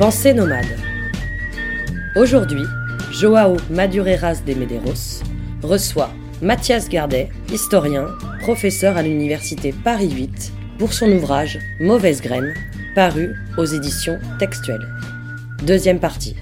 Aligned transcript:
Pensée 0.00 0.32
nomade. 0.32 0.64
Aujourd'hui, 2.16 2.62
Joao 3.12 3.58
Madureiras 3.68 4.40
de 4.46 4.54
Medeiros 4.54 5.22
reçoit 5.62 6.08
Mathias 6.40 6.88
Gardet, 6.88 7.28
historien, 7.52 8.06
professeur 8.40 8.96
à 8.96 9.02
l'université 9.02 9.74
Paris 9.84 10.10
8, 10.10 10.54
pour 10.78 10.94
son 10.94 11.12
ouvrage 11.12 11.58
Mauvaise 11.80 12.22
graine, 12.22 12.54
paru 12.94 13.34
aux 13.58 13.66
éditions 13.66 14.18
textuelles. 14.38 14.88
Deuxième 15.66 16.00
partie. 16.00 16.34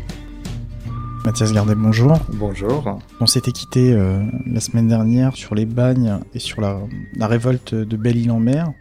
Mathias 1.24 1.52
Gardet, 1.52 1.74
bonjour. 1.74 2.16
Bonjour. 2.34 3.00
On 3.18 3.26
s'était 3.26 3.50
quitté 3.50 3.92
euh, 3.92 4.22
la 4.46 4.60
semaine 4.60 4.86
dernière 4.86 5.34
sur 5.34 5.56
les 5.56 5.66
bagnes 5.66 6.20
et 6.32 6.38
sur 6.38 6.60
la, 6.60 6.78
la 7.16 7.26
révolte 7.26 7.74
de 7.74 7.96
Belle-Île-en-Mer, 7.96 8.72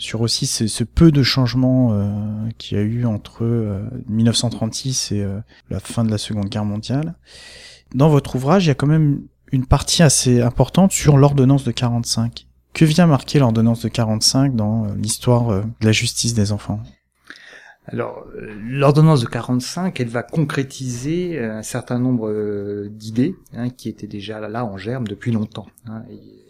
sur 0.00 0.22
aussi 0.22 0.46
ce, 0.46 0.82
peu 0.82 1.12
de 1.12 1.22
changements 1.22 1.90
euh, 1.92 2.48
qu'il 2.56 2.78
y 2.78 2.80
a 2.80 2.82
eu 2.82 3.04
entre 3.04 3.44
euh, 3.44 3.82
1936 4.08 5.12
et 5.12 5.22
euh, 5.22 5.38
la 5.68 5.78
fin 5.78 6.04
de 6.04 6.10
la 6.10 6.18
Seconde 6.18 6.48
Guerre 6.48 6.64
mondiale. 6.64 7.14
Dans 7.94 8.08
votre 8.08 8.36
ouvrage, 8.36 8.64
il 8.64 8.68
y 8.68 8.70
a 8.70 8.74
quand 8.74 8.86
même 8.86 9.22
une 9.52 9.66
partie 9.66 10.02
assez 10.02 10.40
importante 10.40 10.92
sur 10.92 11.18
l'ordonnance 11.18 11.64
de 11.64 11.70
45. 11.70 12.46
Que 12.72 12.84
vient 12.84 13.06
marquer 13.06 13.40
l'ordonnance 13.40 13.82
de 13.82 13.88
45 13.88 14.54
dans 14.54 14.84
euh, 14.84 14.94
l'histoire 14.96 15.50
euh, 15.50 15.62
de 15.80 15.86
la 15.86 15.92
justice 15.92 16.34
des 16.34 16.52
enfants? 16.52 16.80
Alors, 17.86 18.26
l'ordonnance 18.36 19.20
de 19.22 19.26
45, 19.26 19.98
elle 19.98 20.08
va 20.08 20.22
concrétiser 20.22 21.40
un 21.40 21.62
certain 21.62 21.98
nombre 21.98 22.86
d'idées 22.88 23.34
hein, 23.56 23.70
qui 23.70 23.88
étaient 23.88 24.06
déjà 24.06 24.38
là 24.48 24.64
en 24.64 24.76
germe 24.76 25.08
depuis 25.08 25.32
longtemps. 25.32 25.66
Hein. 25.86 26.02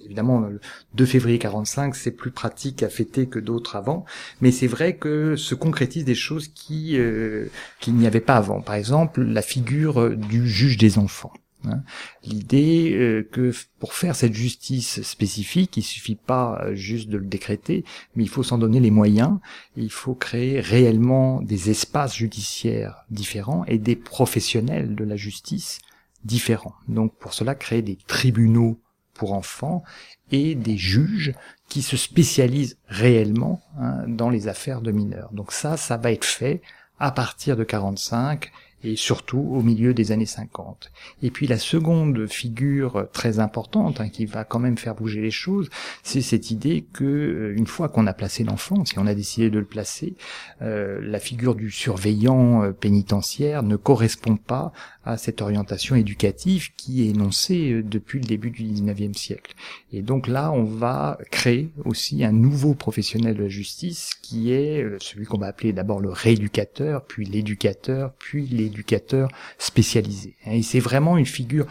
Évidemment, 0.04 0.40
le 0.40 0.60
2 0.94 1.06
février 1.06 1.38
45, 1.38 1.94
c'est 1.94 2.10
plus 2.10 2.32
pratique 2.32 2.82
à 2.82 2.88
fêter 2.88 3.26
que 3.26 3.38
d'autres 3.38 3.76
avant, 3.76 4.04
mais 4.40 4.50
c'est 4.50 4.66
vrai 4.66 4.96
que 4.96 5.36
se 5.36 5.54
concrétisent 5.54 6.04
des 6.04 6.16
choses 6.16 6.48
qui 6.48 6.98
euh, 6.98 7.46
qu'il 7.78 7.94
n'y 7.94 8.08
avait 8.08 8.20
pas 8.20 8.36
avant. 8.36 8.60
Par 8.60 8.74
exemple, 8.74 9.22
la 9.22 9.40
figure 9.40 10.16
du 10.16 10.48
juge 10.48 10.78
des 10.78 10.98
enfants. 10.98 11.32
Hein. 11.64 11.82
L'idée 12.24 12.92
euh, 12.94 13.28
que 13.30 13.52
pour 13.78 13.94
faire 13.94 14.16
cette 14.16 14.34
justice 14.34 15.02
spécifique, 15.02 15.76
il 15.76 15.82
suffit 15.82 16.16
pas 16.16 16.74
juste 16.74 17.08
de 17.08 17.18
le 17.18 17.26
décréter, 17.26 17.84
mais 18.14 18.24
il 18.24 18.28
faut 18.28 18.42
s'en 18.42 18.58
donner 18.58 18.80
les 18.80 18.90
moyens. 18.90 19.38
Il 19.76 19.90
faut 19.90 20.14
créer 20.14 20.60
réellement 20.60 21.42
des 21.42 21.70
espaces 21.70 22.16
judiciaires 22.16 23.04
différents 23.10 23.64
et 23.66 23.78
des 23.78 23.96
professionnels 23.96 24.94
de 24.94 25.04
la 25.04 25.16
justice 25.16 25.80
différents. 26.24 26.74
Donc 26.88 27.14
pour 27.16 27.34
cela, 27.34 27.54
créer 27.54 27.82
des 27.82 27.96
tribunaux 28.06 28.80
pour 29.14 29.32
enfants 29.32 29.82
et 30.30 30.54
des 30.54 30.76
juges 30.76 31.34
qui 31.68 31.82
se 31.82 31.96
spécialisent 31.96 32.78
réellement 32.88 33.60
hein, 33.78 34.04
dans 34.08 34.30
les 34.30 34.48
affaires 34.48 34.80
de 34.80 34.92
mineurs. 34.92 35.30
Donc 35.32 35.52
ça, 35.52 35.76
ça 35.76 35.96
va 35.96 36.12
être 36.12 36.24
fait 36.24 36.62
à 36.98 37.10
partir 37.10 37.56
de 37.56 37.64
45 37.64 38.50
et 38.82 38.96
surtout 38.96 39.38
au 39.38 39.62
milieu 39.62 39.94
des 39.94 40.12
années 40.12 40.26
50. 40.26 40.90
Et 41.22 41.30
puis 41.30 41.46
la 41.46 41.58
seconde 41.58 42.26
figure 42.26 43.06
très 43.12 43.38
importante 43.38 44.00
hein, 44.00 44.08
qui 44.08 44.26
va 44.26 44.44
quand 44.44 44.58
même 44.58 44.78
faire 44.78 44.94
bouger 44.94 45.20
les 45.20 45.30
choses, 45.30 45.68
c'est 46.02 46.22
cette 46.22 46.50
idée 46.50 46.86
que 46.92 47.04
euh, 47.04 47.54
une 47.56 47.66
fois 47.66 47.88
qu'on 47.88 48.06
a 48.06 48.12
placé 48.12 48.44
l'enfant, 48.44 48.84
si 48.84 48.98
on 48.98 49.06
a 49.06 49.14
décidé 49.14 49.50
de 49.50 49.58
le 49.58 49.64
placer, 49.64 50.14
euh, 50.62 51.00
la 51.02 51.18
figure 51.18 51.54
du 51.54 51.70
surveillant 51.70 52.62
euh, 52.62 52.72
pénitentiaire 52.72 53.62
ne 53.62 53.76
correspond 53.76 54.36
pas 54.36 54.72
à 55.04 55.16
cette 55.16 55.40
orientation 55.40 55.96
éducative 55.96 56.74
qui 56.76 57.02
est 57.02 57.10
énoncée 57.10 57.72
euh, 57.72 57.82
depuis 57.82 58.20
le 58.20 58.26
début 58.26 58.50
du 58.50 58.64
19e 58.64 59.14
siècle. 59.14 59.54
Et 59.92 60.02
donc 60.02 60.28
là, 60.28 60.52
on 60.52 60.64
va 60.64 61.18
créer 61.30 61.70
aussi 61.84 62.22
un 62.24 62.32
nouveau 62.32 62.74
professionnel 62.74 63.36
de 63.36 63.44
la 63.44 63.48
justice 63.48 64.10
qui 64.22 64.52
est 64.52 64.82
euh, 64.82 64.98
celui 65.00 65.24
qu'on 65.24 65.38
va 65.38 65.46
appeler 65.46 65.72
d'abord 65.72 66.00
le 66.00 66.10
rééducateur, 66.10 67.04
puis 67.06 67.24
l'éducateur, 67.24 68.12
puis 68.18 68.46
l'éducateur 68.46 69.30
spécialisé. 69.58 70.36
Et 70.46 70.62
c'est 70.62 70.80
vraiment 70.80 71.16
une 71.16 71.26
figure 71.26 71.66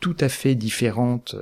tout 0.00 0.16
à 0.18 0.28
fait 0.28 0.54
différente 0.54 1.36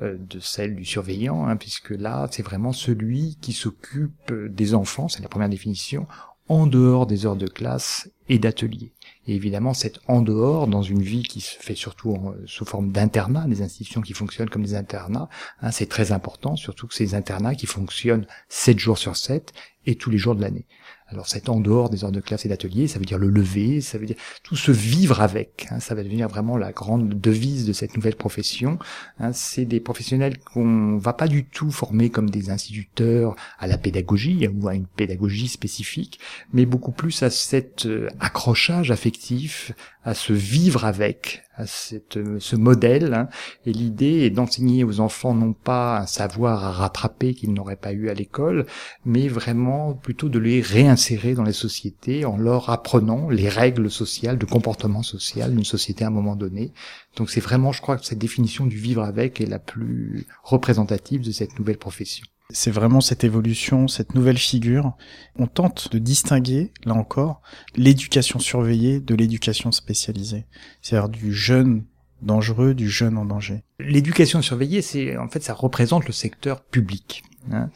euh, 0.00 0.16
de 0.18 0.40
celle 0.40 0.74
du 0.74 0.84
surveillant, 0.84 1.46
hein, 1.46 1.56
puisque 1.56 1.90
là, 1.90 2.28
c'est 2.30 2.42
vraiment 2.42 2.72
celui 2.72 3.36
qui 3.40 3.52
s'occupe 3.52 4.32
des 4.32 4.74
enfants, 4.74 5.08
c'est 5.08 5.22
la 5.22 5.28
première 5.28 5.50
définition, 5.50 6.06
en 6.48 6.66
dehors 6.66 7.06
des 7.06 7.26
heures 7.26 7.36
de 7.36 7.46
classe 7.46 8.10
et 8.28 8.38
d'atelier. 8.38 8.92
Et 9.26 9.34
évidemment, 9.34 9.74
c'est 9.74 10.00
en 10.08 10.20
dehors, 10.20 10.66
dans 10.66 10.82
une 10.82 11.02
vie 11.02 11.22
qui 11.22 11.40
se 11.40 11.56
fait 11.56 11.74
surtout 11.74 12.12
en, 12.12 12.34
sous 12.46 12.64
forme 12.64 12.90
d'internat, 12.90 13.46
des 13.46 13.62
institutions 13.62 14.00
qui 14.00 14.14
fonctionnent 14.14 14.50
comme 14.50 14.64
des 14.64 14.74
internats, 14.74 15.28
hein, 15.60 15.70
c'est 15.70 15.88
très 15.88 16.10
important, 16.12 16.56
surtout 16.56 16.88
que 16.88 16.94
ces 16.94 17.14
internats 17.14 17.54
qui 17.54 17.66
fonctionnent 17.66 18.26
7 18.48 18.78
jours 18.78 18.98
sur 18.98 19.16
7 19.16 19.52
et 19.86 19.94
tous 19.94 20.10
les 20.10 20.18
jours 20.18 20.34
de 20.34 20.40
l'année. 20.40 20.66
Alors 21.12 21.28
c'est 21.28 21.48
en 21.48 21.60
dehors 21.60 21.90
des 21.90 22.04
heures 22.04 22.12
de 22.12 22.20
classe 22.20 22.46
et 22.46 22.48
d'atelier, 22.48 22.88
ça 22.88 22.98
veut 22.98 23.04
dire 23.04 23.18
le 23.18 23.28
lever, 23.28 23.80
ça 23.80 23.98
veut 23.98 24.06
dire 24.06 24.16
tout 24.42 24.56
se 24.56 24.72
vivre 24.72 25.20
avec. 25.20 25.66
Hein, 25.70 25.78
ça 25.78 25.94
va 25.94 26.02
devenir 26.02 26.28
vraiment 26.28 26.56
la 26.56 26.72
grande 26.72 27.20
devise 27.20 27.66
de 27.66 27.72
cette 27.72 27.94
nouvelle 27.96 28.16
profession. 28.16 28.78
Hein, 29.18 29.32
c'est 29.32 29.66
des 29.66 29.80
professionnels 29.80 30.38
qu'on 30.38 30.96
va 30.96 31.12
pas 31.12 31.28
du 31.28 31.44
tout 31.44 31.70
former 31.70 32.10
comme 32.10 32.30
des 32.30 32.50
instituteurs 32.50 33.36
à 33.58 33.66
la 33.66 33.78
pédagogie 33.78 34.48
ou 34.48 34.68
à 34.68 34.74
une 34.74 34.86
pédagogie 34.86 35.48
spécifique, 35.48 36.18
mais 36.52 36.64
beaucoup 36.66 36.92
plus 36.92 37.22
à 37.22 37.30
cet 37.30 37.86
euh, 37.86 38.08
accrochage 38.20 38.90
affectif, 38.90 39.72
à 40.04 40.14
se 40.14 40.32
vivre 40.32 40.84
avec, 40.84 41.44
à 41.54 41.66
cette, 41.66 42.18
ce 42.38 42.56
modèle. 42.56 43.14
Hein. 43.14 43.28
Et 43.66 43.72
l'idée 43.72 44.20
est 44.20 44.30
d'enseigner 44.30 44.84
aux 44.84 45.00
enfants 45.00 45.34
non 45.34 45.52
pas 45.52 46.00
un 46.00 46.06
savoir 46.06 46.64
à 46.64 46.72
rattraper 46.72 47.34
qu'ils 47.34 47.52
n'auraient 47.52 47.76
pas 47.76 47.92
eu 47.92 48.08
à 48.08 48.14
l'école, 48.14 48.66
mais 49.04 49.28
vraiment 49.28 49.94
plutôt 49.94 50.28
de 50.28 50.38
les 50.38 50.60
réinsérer 50.60 51.34
dans 51.34 51.42
les 51.42 51.52
sociétés 51.52 52.24
en 52.24 52.36
leur 52.36 52.70
apprenant 52.70 53.28
les 53.28 53.48
règles 53.48 53.90
sociales, 53.90 54.38
de 54.38 54.46
comportement 54.46 55.02
social 55.02 55.54
d'une 55.54 55.64
société 55.64 56.04
à 56.04 56.08
un 56.08 56.10
moment 56.10 56.36
donné. 56.36 56.72
Donc 57.16 57.30
c'est 57.30 57.40
vraiment, 57.40 57.72
je 57.72 57.82
crois, 57.82 57.96
que 57.96 58.04
cette 58.04 58.18
définition 58.18 58.66
du 58.66 58.76
vivre 58.76 59.02
avec 59.02 59.40
est 59.40 59.46
la 59.46 59.58
plus 59.58 60.26
représentative 60.42 61.22
de 61.22 61.32
cette 61.32 61.58
nouvelle 61.58 61.78
profession 61.78 62.26
c'est 62.52 62.70
vraiment 62.70 63.00
cette 63.00 63.24
évolution, 63.24 63.88
cette 63.88 64.14
nouvelle 64.14 64.38
figure. 64.38 64.96
On 65.36 65.46
tente 65.46 65.92
de 65.92 65.98
distinguer, 65.98 66.72
là 66.84 66.94
encore, 66.94 67.42
l'éducation 67.76 68.38
surveillée 68.38 69.00
de 69.00 69.14
l'éducation 69.14 69.72
spécialisée. 69.72 70.46
C'est-à-dire 70.80 71.08
du 71.08 71.32
jeune 71.32 71.84
dangereux, 72.22 72.74
du 72.74 72.88
jeune 72.88 73.18
en 73.18 73.24
danger. 73.24 73.62
L'éducation 73.80 74.42
surveillée, 74.42 74.82
c'est 74.82 75.16
en 75.16 75.28
fait 75.28 75.42
ça 75.42 75.54
représente 75.54 76.06
le 76.06 76.12
secteur 76.12 76.62
public. 76.62 77.24
Hein. 77.50 77.70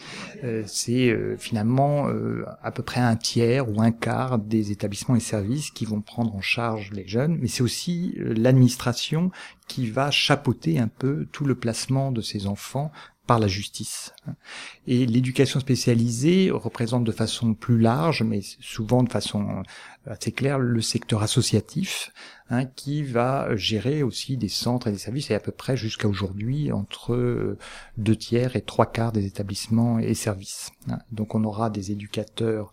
Euh, 0.45 0.63
c'est 0.67 1.09
euh, 1.09 1.37
finalement 1.37 2.09
euh, 2.09 2.45
à 2.63 2.71
peu 2.71 2.85
près 2.85 3.01
un 3.01 3.17
tiers 3.17 3.69
ou 3.69 3.83
un 3.83 3.91
quart 3.91 4.39
des 4.39 4.71
établissements 4.71 5.17
et 5.17 5.21
services 5.21 5.71
qui 5.71 5.85
vont 5.85 6.01
prendre 6.01 6.35
en 6.37 6.41
charge 6.41 6.93
les 6.93 7.07
jeunes, 7.07 7.37
mais 7.41 7.49
c'est 7.49 7.63
aussi 7.63 8.15
l'administration 8.19 9.33
qui 9.67 9.89
va 9.89 10.13
chapeauter 10.13 10.79
un 10.79 10.89
peu 10.89 11.27
tout 11.33 11.45
le 11.45 11.57
placement 11.57 12.13
de 12.13 12.21
ces 12.21 12.47
enfants 12.47 12.93
par 13.27 13.39
la 13.39 13.49
justice. 13.49 14.15
Et 14.87 15.07
l'éducation 15.07 15.61
spécialisée 15.61 16.51
représente 16.51 17.05
de 17.05 17.13
façon 17.13 17.55
plus 17.55 17.79
large, 17.79 18.23
mais 18.23 18.41
souvent 18.61 19.03
de 19.03 19.11
façon 19.11 19.63
assez 20.07 20.33
claire, 20.33 20.59
le 20.59 20.81
secteur 20.81 21.23
associatif, 21.23 22.13
hein, 22.51 22.65
qui 22.65 23.03
va 23.03 23.55
gérer 23.57 24.03
aussi 24.03 24.37
des 24.37 24.49
centres 24.49 24.87
et 24.87 24.93
des 24.93 24.99
services, 24.99 25.31
et 25.31 25.35
à 25.35 25.41
peu 25.41 25.53
près 25.53 25.77
jusqu'à 25.77 26.09
aujourd'hui 26.09 26.71
entre 26.73 27.57
deux 27.97 28.17
tiers 28.17 28.57
et 28.57 28.63
trois 28.63 28.87
quarts 28.87 29.13
des 29.13 29.27
établissements 29.27 29.99
et 29.99 30.15
services. 30.15 30.71
Donc 31.11 31.35
on 31.35 31.45
aura 31.45 31.71
des 31.71 31.91
éducateurs 31.91 32.71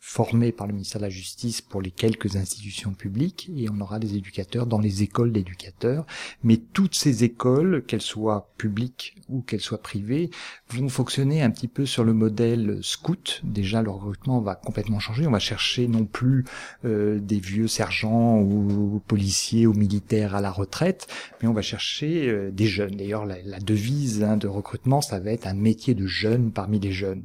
formés 0.00 0.50
par 0.50 0.66
le 0.66 0.72
ministère 0.72 0.98
de 0.98 1.04
la 1.04 1.10
Justice 1.10 1.60
pour 1.60 1.82
les 1.82 1.90
quelques 1.90 2.36
institutions 2.36 2.94
publiques 2.94 3.50
et 3.54 3.68
on 3.68 3.80
aura 3.80 3.98
des 3.98 4.16
éducateurs 4.16 4.66
dans 4.66 4.80
les 4.80 5.02
écoles 5.02 5.30
d'éducateurs. 5.30 6.06
Mais 6.42 6.56
toutes 6.56 6.94
ces 6.94 7.22
écoles, 7.22 7.84
qu'elles 7.86 8.00
soient 8.00 8.50
publiques 8.56 9.16
ou 9.28 9.42
qu'elles 9.42 9.60
soient 9.60 9.82
privées, 9.82 10.30
vont 10.70 10.88
fonctionner 10.88 11.42
un 11.42 11.50
petit 11.50 11.68
peu 11.68 11.84
sur 11.84 12.02
le 12.02 12.14
modèle 12.14 12.78
scout. 12.82 13.42
Déjà, 13.44 13.82
le 13.82 13.90
recrutement 13.90 14.40
va 14.40 14.54
complètement 14.54 15.00
changer. 15.00 15.26
On 15.26 15.32
va 15.32 15.38
chercher 15.38 15.86
non 15.86 16.06
plus 16.06 16.44
euh, 16.86 17.18
des 17.20 17.38
vieux 17.38 17.68
sergents 17.68 18.38
ou 18.38 19.02
policiers 19.06 19.66
ou 19.66 19.74
militaires 19.74 20.34
à 20.34 20.40
la 20.40 20.50
retraite, 20.50 21.08
mais 21.42 21.48
on 21.48 21.52
va 21.52 21.62
chercher 21.62 22.26
euh, 22.28 22.50
des 22.50 22.66
jeunes. 22.66 22.96
D'ailleurs, 22.96 23.26
la, 23.26 23.40
la 23.42 23.60
devise 23.60 24.22
hein, 24.22 24.38
de 24.38 24.48
recrutement, 24.48 25.02
ça 25.02 25.20
va 25.20 25.30
être 25.30 25.46
un 25.46 25.54
métier 25.54 25.94
de 25.94 26.06
jeune 26.06 26.52
parmi 26.52 26.80
les 26.80 26.92
jeunes. 26.92 27.24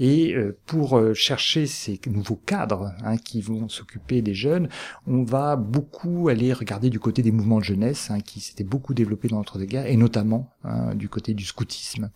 Et 0.00 0.34
euh, 0.34 0.56
pour 0.64 0.98
chercher 1.14 1.66
ces 1.66 1.98
nouveaux 2.10 2.40
cadres 2.46 2.92
hein, 3.04 3.16
qui 3.16 3.40
vont 3.40 3.68
s'occuper 3.68 4.22
des 4.22 4.34
jeunes, 4.34 4.68
on 5.06 5.22
va 5.22 5.56
beaucoup 5.56 6.28
aller 6.28 6.52
regarder 6.52 6.90
du 6.90 7.00
côté 7.00 7.22
des 7.22 7.32
mouvements 7.32 7.58
de 7.58 7.64
jeunesse 7.64 8.10
hein, 8.10 8.20
qui 8.20 8.40
s'étaient 8.40 8.64
beaucoup 8.64 8.94
développés 8.94 9.28
dans 9.28 9.36
l'entre-deux-guerres 9.36 9.86
et 9.86 9.96
notamment 9.96 10.52
hein, 10.64 10.94
du 10.94 11.08
côté 11.08 11.34
du 11.34 11.44
scoutisme. 11.44 12.10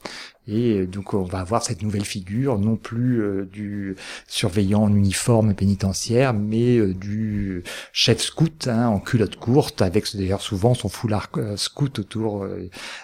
Et 0.50 0.86
donc 0.86 1.14
on 1.14 1.22
va 1.22 1.38
avoir 1.38 1.62
cette 1.62 1.82
nouvelle 1.82 2.04
figure, 2.04 2.58
non 2.58 2.76
plus 2.76 3.22
du 3.52 3.94
surveillant 4.26 4.82
en 4.82 4.94
uniforme 4.94 5.54
pénitentiaire, 5.54 6.34
mais 6.34 6.80
du 6.94 7.62
chef 7.92 8.20
scout 8.20 8.66
hein, 8.66 8.88
en 8.88 8.98
culotte 8.98 9.36
courte, 9.36 9.80
avec 9.80 10.16
d'ailleurs 10.16 10.40
souvent 10.40 10.74
son 10.74 10.88
foulard 10.88 11.30
scout 11.56 12.00
autour 12.00 12.46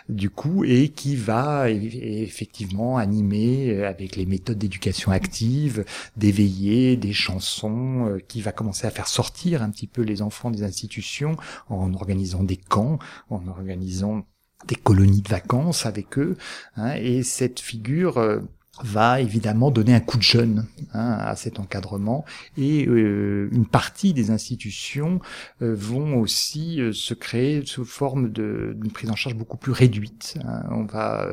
du 0.08 0.28
cou, 0.28 0.64
et 0.64 0.88
qui 0.88 1.14
va 1.14 1.70
effectivement 1.70 2.98
animer 2.98 3.84
avec 3.84 4.16
les 4.16 4.26
méthodes 4.26 4.58
d'éducation 4.58 5.12
active, 5.12 5.84
d'éveiller, 6.16 6.96
des 6.96 7.12
chansons, 7.12 8.18
qui 8.26 8.40
va 8.40 8.50
commencer 8.50 8.86
à 8.86 8.90
faire 8.90 9.06
sortir 9.06 9.62
un 9.62 9.70
petit 9.70 9.86
peu 9.86 10.02
les 10.02 10.20
enfants 10.20 10.50
des 10.50 10.64
institutions 10.64 11.36
en 11.68 11.94
organisant 11.94 12.42
des 12.42 12.56
camps, 12.56 12.98
en 13.30 13.46
organisant 13.46 14.26
des 14.66 14.74
colonies 14.74 15.22
de 15.22 15.28
vacances 15.28 15.86
avec 15.86 16.18
eux. 16.18 16.36
Hein, 16.76 16.94
et 16.94 17.22
cette 17.22 17.60
figure 17.60 18.18
euh, 18.18 18.40
va 18.82 19.20
évidemment 19.20 19.70
donner 19.70 19.94
un 19.94 20.00
coup 20.00 20.16
de 20.16 20.22
jeune 20.22 20.66
hein, 20.92 21.16
à 21.20 21.36
cet 21.36 21.58
encadrement 21.58 22.24
et 22.56 22.86
euh, 22.86 23.48
une 23.52 23.66
partie 23.66 24.12
des 24.12 24.30
institutions 24.30 25.20
euh, 25.62 25.74
vont 25.74 26.20
aussi 26.20 26.80
euh, 26.80 26.92
se 26.92 27.14
créer 27.14 27.64
sous 27.64 27.84
forme 27.84 28.30
d'une 28.30 28.90
prise 28.92 29.10
en 29.10 29.16
charge 29.16 29.34
beaucoup 29.34 29.56
plus 29.56 29.72
réduite. 29.72 30.38
Hein. 30.44 30.64
On 30.70 30.84
va 30.84 31.26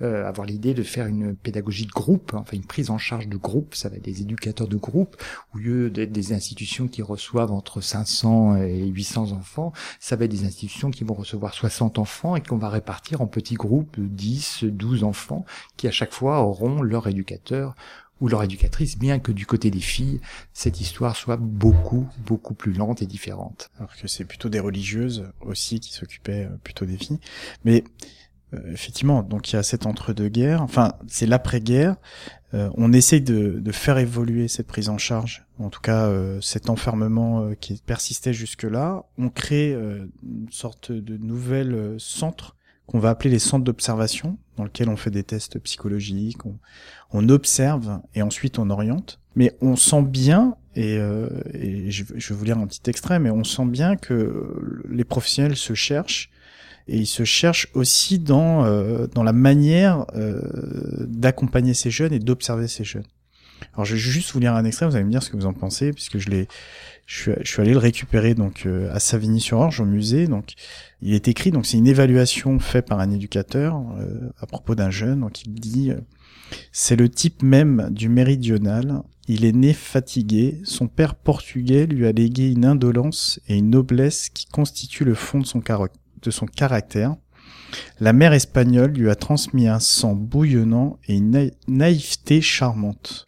avoir 0.00 0.46
l'idée 0.46 0.74
de 0.74 0.82
faire 0.82 1.06
une 1.06 1.34
pédagogie 1.34 1.86
de 1.86 1.90
groupe, 1.90 2.32
enfin 2.34 2.56
une 2.56 2.64
prise 2.64 2.90
en 2.90 2.98
charge 2.98 3.28
de 3.28 3.36
groupe, 3.36 3.74
ça 3.74 3.88
va 3.88 3.96
être 3.96 4.04
des 4.04 4.22
éducateurs 4.22 4.68
de 4.68 4.76
groupe, 4.76 5.16
au 5.54 5.58
lieu 5.58 5.90
d'être 5.90 6.12
des 6.12 6.32
institutions 6.32 6.88
qui 6.88 7.02
reçoivent 7.02 7.52
entre 7.52 7.80
500 7.80 8.56
et 8.56 8.86
800 8.86 9.32
enfants, 9.32 9.72
ça 10.00 10.16
va 10.16 10.24
être 10.24 10.30
des 10.30 10.44
institutions 10.44 10.90
qui 10.90 11.04
vont 11.04 11.14
recevoir 11.14 11.54
60 11.54 11.98
enfants 11.98 12.36
et 12.36 12.40
qu'on 12.40 12.58
va 12.58 12.68
répartir 12.68 13.20
en 13.20 13.26
petits 13.26 13.54
groupes 13.54 13.98
de 13.98 14.06
10, 14.06 14.64
12 14.64 15.04
enfants 15.04 15.44
qui 15.76 15.88
à 15.88 15.90
chaque 15.90 16.12
fois 16.12 16.40
auront 16.40 16.81
leur 16.82 17.06
éducateur 17.06 17.74
ou 18.22 18.28
leur 18.28 18.44
éducatrice, 18.44 18.96
bien 18.96 19.18
que 19.18 19.32
du 19.32 19.46
côté 19.46 19.70
des 19.72 19.80
filles, 19.80 20.20
cette 20.52 20.80
histoire 20.80 21.16
soit 21.16 21.36
beaucoup, 21.36 22.08
beaucoup 22.24 22.54
plus 22.54 22.72
lente 22.72 23.02
et 23.02 23.06
différente. 23.06 23.70
Alors 23.78 23.96
que 23.96 24.06
c'est 24.06 24.24
plutôt 24.24 24.48
des 24.48 24.60
religieuses 24.60 25.24
aussi 25.40 25.80
qui 25.80 25.92
s'occupaient 25.92 26.44
euh, 26.44 26.56
plutôt 26.62 26.86
des 26.86 26.96
filles. 26.96 27.18
Mais 27.64 27.82
euh, 28.54 28.60
effectivement, 28.72 29.24
donc 29.24 29.50
il 29.50 29.56
y 29.56 29.58
a 29.58 29.64
cet 29.64 29.86
entre-deux-guerres, 29.86 30.62
enfin 30.62 30.92
c'est 31.08 31.26
l'après-guerre, 31.26 31.96
euh, 32.54 32.70
on 32.74 32.92
essaye 32.92 33.22
de, 33.22 33.58
de, 33.58 33.72
faire 33.72 33.98
évoluer 33.98 34.46
cette 34.46 34.68
prise 34.68 34.88
en 34.88 34.98
charge, 34.98 35.44
en 35.58 35.68
tout 35.68 35.80
cas 35.80 36.08
cet 36.40 36.70
enfermement 36.70 37.54
qui 37.60 37.82
persistait 37.84 38.34
jusque-là. 38.34 39.04
On 39.18 39.30
crée 39.30 39.72
une 39.72 40.50
sorte 40.50 40.92
de 40.92 41.16
nouvel 41.16 41.96
centre 41.98 42.56
qu'on 42.92 42.98
va 42.98 43.08
appeler 43.08 43.30
les 43.30 43.38
centres 43.38 43.64
d'observation, 43.64 44.36
dans 44.58 44.64
lequel 44.64 44.90
on 44.90 44.96
fait 44.96 45.10
des 45.10 45.24
tests 45.24 45.58
psychologiques, 45.60 46.40
on, 47.10 47.28
observe 47.30 48.00
et 48.14 48.20
ensuite 48.20 48.58
on 48.58 48.68
oriente. 48.68 49.18
Mais 49.34 49.56
on 49.62 49.76
sent 49.76 50.02
bien, 50.02 50.56
et, 50.76 50.98
euh, 50.98 51.28
je, 51.88 52.04
vais 52.04 52.34
vous 52.34 52.44
lire 52.44 52.58
un 52.58 52.66
petit 52.66 52.82
extrait, 52.90 53.18
mais 53.18 53.30
on 53.30 53.44
sent 53.44 53.64
bien 53.64 53.96
que 53.96 54.84
les 54.90 55.04
professionnels 55.04 55.56
se 55.56 55.72
cherchent, 55.72 56.30
et 56.86 56.98
ils 56.98 57.06
se 57.06 57.24
cherchent 57.24 57.68
aussi 57.72 58.18
dans, 58.18 58.66
euh, 58.66 59.06
dans 59.06 59.22
la 59.22 59.32
manière 59.32 60.04
euh, 60.14 60.42
d'accompagner 61.08 61.72
ces 61.72 61.90
jeunes 61.90 62.12
et 62.12 62.18
d'observer 62.18 62.68
ces 62.68 62.84
jeunes. 62.84 63.06
Alors 63.72 63.86
je 63.86 63.94
vais 63.94 64.00
juste 64.00 64.32
vous 64.32 64.40
lire 64.40 64.54
un 64.54 64.66
extrait, 64.66 64.86
vous 64.86 64.96
allez 64.96 65.04
me 65.04 65.10
dire 65.10 65.22
ce 65.22 65.30
que 65.30 65.36
vous 65.36 65.46
en 65.46 65.54
pensez, 65.54 65.92
puisque 65.92 66.18
je 66.18 66.28
l'ai, 66.28 66.46
je 67.06 67.32
suis, 67.42 67.62
allé 67.62 67.72
le 67.72 67.78
récupérer 67.78 68.34
donc 68.34 68.66
à 68.92 68.98
Savigny-sur-Orge 68.98 69.80
au 69.80 69.86
musée. 69.86 70.26
Donc 70.26 70.56
il 71.02 71.14
est 71.14 71.26
écrit, 71.28 71.50
donc 71.50 71.66
c'est 71.66 71.76
une 71.76 71.88
évaluation 71.88 72.58
faite 72.60 72.86
par 72.86 73.00
un 73.00 73.10
éducateur 73.10 73.82
euh, 73.98 74.30
à 74.40 74.46
propos 74.46 74.76
d'un 74.76 74.90
jeune, 74.90 75.20
donc 75.20 75.42
il 75.42 75.52
dit 75.52 75.90
euh, 75.90 76.00
c'est 76.70 76.96
le 76.96 77.08
type 77.08 77.42
même 77.42 77.88
du 77.90 78.08
méridional. 78.08 79.02
Il 79.28 79.44
est 79.44 79.52
né 79.52 79.72
fatigué. 79.72 80.60
Son 80.64 80.88
père 80.88 81.14
portugais 81.14 81.86
lui 81.86 82.06
a 82.06 82.12
légué 82.12 82.50
une 82.50 82.64
indolence 82.64 83.40
et 83.48 83.56
une 83.56 83.70
noblesse 83.70 84.28
qui 84.28 84.46
constituent 84.46 85.04
le 85.04 85.14
fond 85.14 85.40
de 85.40 85.46
son, 85.46 85.62
de 86.22 86.30
son 86.30 86.46
caractère. 86.46 87.16
La 88.00 88.12
mère 88.12 88.32
espagnole 88.32 88.92
lui 88.92 89.10
a 89.10 89.14
transmis 89.14 89.66
un 89.66 89.80
sang 89.80 90.14
bouillonnant 90.14 90.98
et 91.08 91.14
une 91.14 91.50
naïveté 91.68 92.40
charmante. 92.40 93.24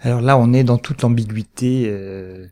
Alors 0.00 0.20
là, 0.20 0.38
on 0.38 0.52
est 0.52 0.64
dans 0.64 0.78
toute 0.78 1.02
l'ambiguïté 1.02 1.84
euh, 1.88 2.46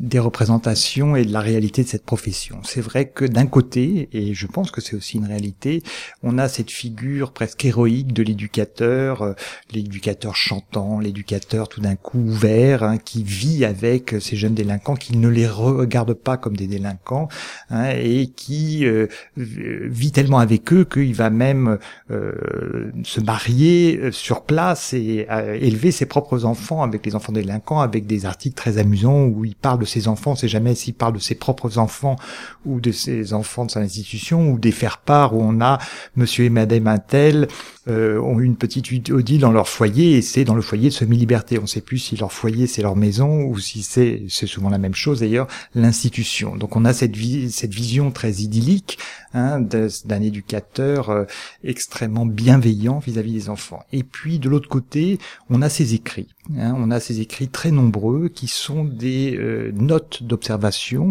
des 0.00 0.18
représentations 0.18 1.14
et 1.14 1.24
de 1.24 1.32
la 1.32 1.40
réalité 1.40 1.84
de 1.84 1.88
cette 1.88 2.04
profession. 2.04 2.58
C'est 2.64 2.80
vrai 2.80 3.06
que 3.06 3.24
d'un 3.24 3.46
côté, 3.46 4.08
et 4.12 4.34
je 4.34 4.46
pense 4.46 4.70
que 4.70 4.80
c'est 4.80 4.96
aussi 4.96 5.18
une 5.18 5.26
réalité, 5.26 5.82
on 6.22 6.38
a 6.38 6.48
cette 6.48 6.70
figure 6.70 7.30
presque 7.32 7.64
héroïque 7.64 8.12
de 8.12 8.22
l'éducateur, 8.22 9.22
euh, 9.22 9.34
l'éducateur 9.72 10.34
chantant, 10.34 10.98
l'éducateur 10.98 11.68
tout 11.68 11.80
d'un 11.80 11.94
coup 11.94 12.18
ouvert, 12.18 12.82
hein, 12.82 12.98
qui 12.98 13.22
vit 13.22 13.64
avec 13.64 14.16
ces 14.18 14.34
jeunes 14.34 14.54
délinquants, 14.54 14.96
qui 14.96 15.16
ne 15.16 15.28
les 15.28 15.46
regarde 15.46 16.14
pas 16.14 16.36
comme 16.36 16.56
des 16.56 16.66
délinquants, 16.66 17.28
hein, 17.70 17.90
et 17.90 18.26
qui 18.26 18.84
euh, 18.86 19.06
vit 19.36 20.10
tellement 20.10 20.38
avec 20.38 20.72
eux 20.72 20.84
qu'il 20.84 21.14
va 21.14 21.30
même 21.30 21.78
euh, 22.10 22.90
se 23.04 23.20
marier 23.20 24.10
sur 24.10 24.42
place 24.42 24.94
et 24.94 25.26
élever 25.60 25.92
ses 25.92 26.06
propres 26.06 26.44
enfants 26.44 26.82
avec 26.82 27.06
les 27.06 27.14
enfants 27.14 27.32
délinquants, 27.32 27.80
avec 27.80 28.06
des 28.06 28.26
articles 28.26 28.56
très 28.56 28.78
amusants 28.78 29.24
où 29.24 29.44
il 29.44 29.54
parle 29.54 29.81
de 29.82 29.88
ses 29.88 30.08
enfants, 30.08 30.36
c'est 30.36 30.48
jamais 30.48 30.74
s'il 30.74 30.94
parle 30.94 31.14
de 31.14 31.18
ses 31.18 31.34
propres 31.34 31.78
enfants 31.78 32.16
ou 32.64 32.80
de 32.80 32.92
ses 32.92 33.32
enfants 33.32 33.64
de 33.64 33.70
son 33.70 33.80
institution 33.80 34.50
ou 34.50 34.58
des 34.58 34.72
faire-part 34.72 35.34
où 35.34 35.42
on 35.42 35.60
a 35.60 35.78
monsieur 36.16 36.44
et 36.44 36.50
madame 36.50 36.86
Intel 36.86 37.48
euh, 37.88 38.20
ont 38.20 38.38
une 38.38 38.56
petite 38.56 39.10
Audi 39.10 39.38
dans 39.38 39.50
leur 39.50 39.68
foyer 39.68 40.16
et 40.16 40.22
c'est 40.22 40.44
dans 40.44 40.54
le 40.54 40.62
foyer 40.62 40.88
de 40.88 40.94
semi-liberté. 40.94 41.58
On 41.58 41.62
ne 41.62 41.66
sait 41.66 41.80
plus 41.80 41.98
si 41.98 42.16
leur 42.16 42.32
foyer 42.32 42.68
c'est 42.68 42.82
leur 42.82 42.94
maison 42.94 43.42
ou 43.42 43.58
si 43.58 43.82
c'est, 43.82 44.22
c'est 44.28 44.46
souvent 44.46 44.70
la 44.70 44.78
même 44.78 44.94
chose 44.94 45.20
d'ailleurs, 45.20 45.48
l'institution. 45.74 46.54
Donc 46.54 46.76
on 46.76 46.84
a 46.84 46.92
cette, 46.92 47.16
cette 47.50 47.74
vision 47.74 48.12
très 48.12 48.34
idyllique 48.34 48.98
hein, 49.34 49.60
d'un 49.60 50.22
éducateur 50.22 51.10
euh, 51.10 51.24
extrêmement 51.64 52.24
bienveillant 52.24 53.00
vis-à-vis 53.00 53.32
des 53.32 53.48
enfants. 53.48 53.82
Et 53.92 54.04
puis 54.04 54.38
de 54.38 54.48
l'autre 54.48 54.68
côté, 54.68 55.18
on 55.50 55.60
a 55.60 55.68
ces 55.68 55.94
écrits. 55.94 56.28
Hein, 56.56 56.74
on 56.76 56.90
a 56.90 57.00
ces 57.00 57.20
écrits 57.20 57.48
très 57.48 57.70
nombreux 57.70 58.28
qui 58.28 58.46
sont 58.46 58.84
des 58.84 59.36
euh, 59.36 59.71
notes 59.72 60.22
d'observation 60.22 61.10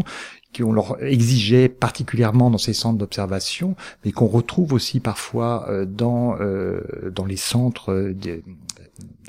qu'on 0.56 0.74
leur 0.74 1.02
exigeait 1.04 1.70
particulièrement 1.70 2.50
dans 2.50 2.58
ces 2.58 2.74
centres 2.74 2.98
d'observation, 2.98 3.76
mais 4.04 4.12
qu'on 4.12 4.28
retrouve 4.28 4.74
aussi 4.74 5.00
parfois 5.00 5.66
euh, 5.70 5.86
dans 5.86 6.36
euh, 6.40 7.12
dans 7.14 7.26
les 7.26 7.38
centres 7.38 7.94
de, 7.94 8.44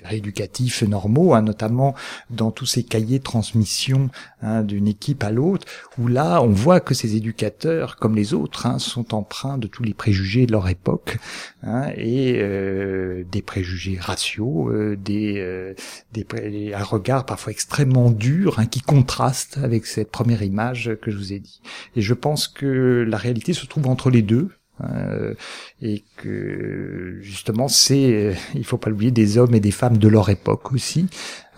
rééducatifs 0.04 0.82
normaux, 0.82 1.34
hein, 1.34 1.42
notamment 1.42 1.94
dans 2.30 2.50
tous 2.50 2.66
ces 2.66 2.82
cahiers 2.82 3.18
de 3.18 3.24
transmission 3.24 4.10
hein, 4.42 4.62
d'une 4.62 4.88
équipe 4.88 5.22
à 5.22 5.30
l'autre, 5.30 5.66
où 5.98 6.08
là 6.08 6.42
on 6.42 6.48
voit 6.48 6.80
que 6.80 6.94
ces 6.94 7.16
éducateurs, 7.16 7.96
comme 7.96 8.16
les 8.16 8.34
autres, 8.34 8.66
hein, 8.66 8.78
sont 8.78 9.14
empreints 9.14 9.58
de 9.58 9.66
tous 9.66 9.82
les 9.82 9.94
préjugés 9.94 10.46
de 10.46 10.52
leur 10.52 10.68
époque 10.68 11.18
hein, 11.62 11.90
et 11.96 12.38
euh, 12.38 13.24
des 13.30 13.42
préjugés 13.42 13.98
raciaux, 13.98 14.70
euh, 14.70 14.96
des, 14.96 15.38
euh, 15.38 15.74
des 16.12 16.26
un 16.74 16.84
regard 16.84 17.24
parfois 17.24 17.52
extrêmement 17.52 18.10
dur 18.10 18.58
hein, 18.58 18.66
qui 18.66 18.80
contraste 18.80 19.58
avec 19.62 19.86
cette 19.86 20.10
première 20.10 20.42
image 20.42 20.92
que 21.00 21.10
je 21.12 21.16
vous 21.16 21.32
ai 21.32 21.38
dit. 21.38 21.60
Et 21.96 22.02
je 22.02 22.14
pense 22.14 22.48
que 22.48 23.04
la 23.08 23.16
réalité 23.16 23.52
se 23.52 23.66
trouve 23.66 23.86
entre 23.86 24.10
les 24.10 24.22
deux. 24.22 24.50
Euh, 24.80 25.34
et 25.80 26.02
que 26.16 27.18
justement 27.20 27.68
c'est, 27.68 28.12
euh, 28.14 28.34
il 28.54 28.64
faut 28.64 28.78
pas 28.78 28.90
l'oublier, 28.90 29.10
des 29.10 29.36
hommes 29.36 29.54
et 29.54 29.60
des 29.60 29.70
femmes 29.70 29.98
de 29.98 30.08
leur 30.08 30.30
époque 30.30 30.72
aussi, 30.72 31.08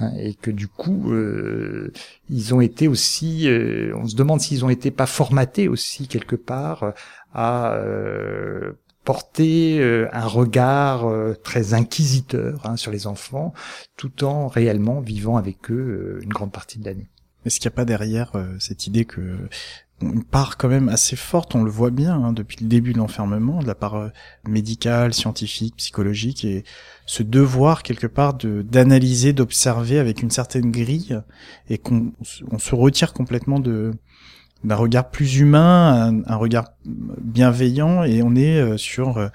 hein, 0.00 0.10
et 0.18 0.34
que 0.34 0.50
du 0.50 0.66
coup 0.66 1.12
euh, 1.12 1.92
ils 2.28 2.54
ont 2.54 2.60
été 2.60 2.88
aussi, 2.88 3.48
on 3.94 4.06
se 4.06 4.16
demande 4.16 4.40
s'ils 4.40 4.64
ont 4.64 4.70
été 4.70 4.90
pas 4.90 5.06
formatés 5.06 5.68
aussi 5.68 6.08
quelque 6.08 6.36
part 6.36 6.92
à 7.32 7.78
porter 9.04 9.82
un 10.12 10.26
regard 10.26 11.06
très 11.42 11.74
inquisiteur 11.74 12.66
hein, 12.66 12.76
sur 12.76 12.90
les 12.90 13.06
enfants, 13.06 13.54
tout 13.96 14.24
en 14.24 14.48
réellement 14.48 15.00
vivant 15.00 15.36
avec 15.36 15.70
eux 15.70 16.18
une 16.22 16.32
grande 16.32 16.52
partie 16.52 16.78
de 16.78 16.84
l'année. 16.86 17.10
Est-ce 17.44 17.60
qu'il 17.60 17.68
n'y 17.68 17.74
a 17.74 17.76
pas 17.76 17.84
derrière 17.84 18.32
cette 18.58 18.86
idée 18.86 19.04
que 19.04 19.48
une 20.02 20.24
part 20.24 20.56
quand 20.56 20.68
même 20.68 20.88
assez 20.88 21.16
forte, 21.16 21.54
on 21.54 21.62
le 21.62 21.70
voit 21.70 21.90
bien 21.90 22.14
hein, 22.14 22.32
depuis 22.32 22.58
le 22.60 22.66
début 22.66 22.92
de 22.92 22.98
l'enfermement, 22.98 23.60
de 23.60 23.66
la 23.66 23.74
part 23.74 23.94
euh, 23.94 24.08
médicale, 24.46 25.14
scientifique, 25.14 25.76
psychologique, 25.76 26.44
et 26.44 26.64
ce 27.06 27.22
devoir 27.22 27.82
quelque 27.82 28.06
part 28.06 28.34
de 28.34 28.62
d'analyser, 28.62 29.32
d'observer 29.32 29.98
avec 29.98 30.22
une 30.22 30.30
certaine 30.30 30.70
grille, 30.70 31.20
et 31.70 31.78
qu'on 31.78 32.12
on 32.50 32.58
se 32.58 32.74
retire 32.74 33.12
complètement 33.12 33.60
de 33.60 33.92
d'un 34.64 34.76
regard 34.76 35.10
plus 35.10 35.38
humain, 35.38 36.22
un, 36.26 36.36
regard 36.36 36.72
bienveillant, 36.86 38.02
et 38.04 38.22
on 38.22 38.34
est 38.34 38.60
euh, 38.60 38.76
sur 38.78 39.18
euh, 39.18 39.28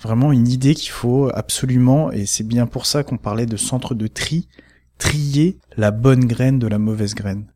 vraiment 0.00 0.30
une 0.32 0.48
idée 0.48 0.74
qu'il 0.74 0.90
faut 0.90 1.30
absolument, 1.34 2.12
et 2.12 2.26
c'est 2.26 2.46
bien 2.46 2.66
pour 2.66 2.86
ça 2.86 3.02
qu'on 3.02 3.16
parlait 3.16 3.46
de 3.46 3.56
centre 3.56 3.94
de 3.94 4.06
tri, 4.06 4.48
trier 4.98 5.58
la 5.76 5.90
bonne 5.90 6.26
graine 6.26 6.58
de 6.58 6.66
la 6.66 6.78
mauvaise 6.78 7.14
graine 7.14 7.46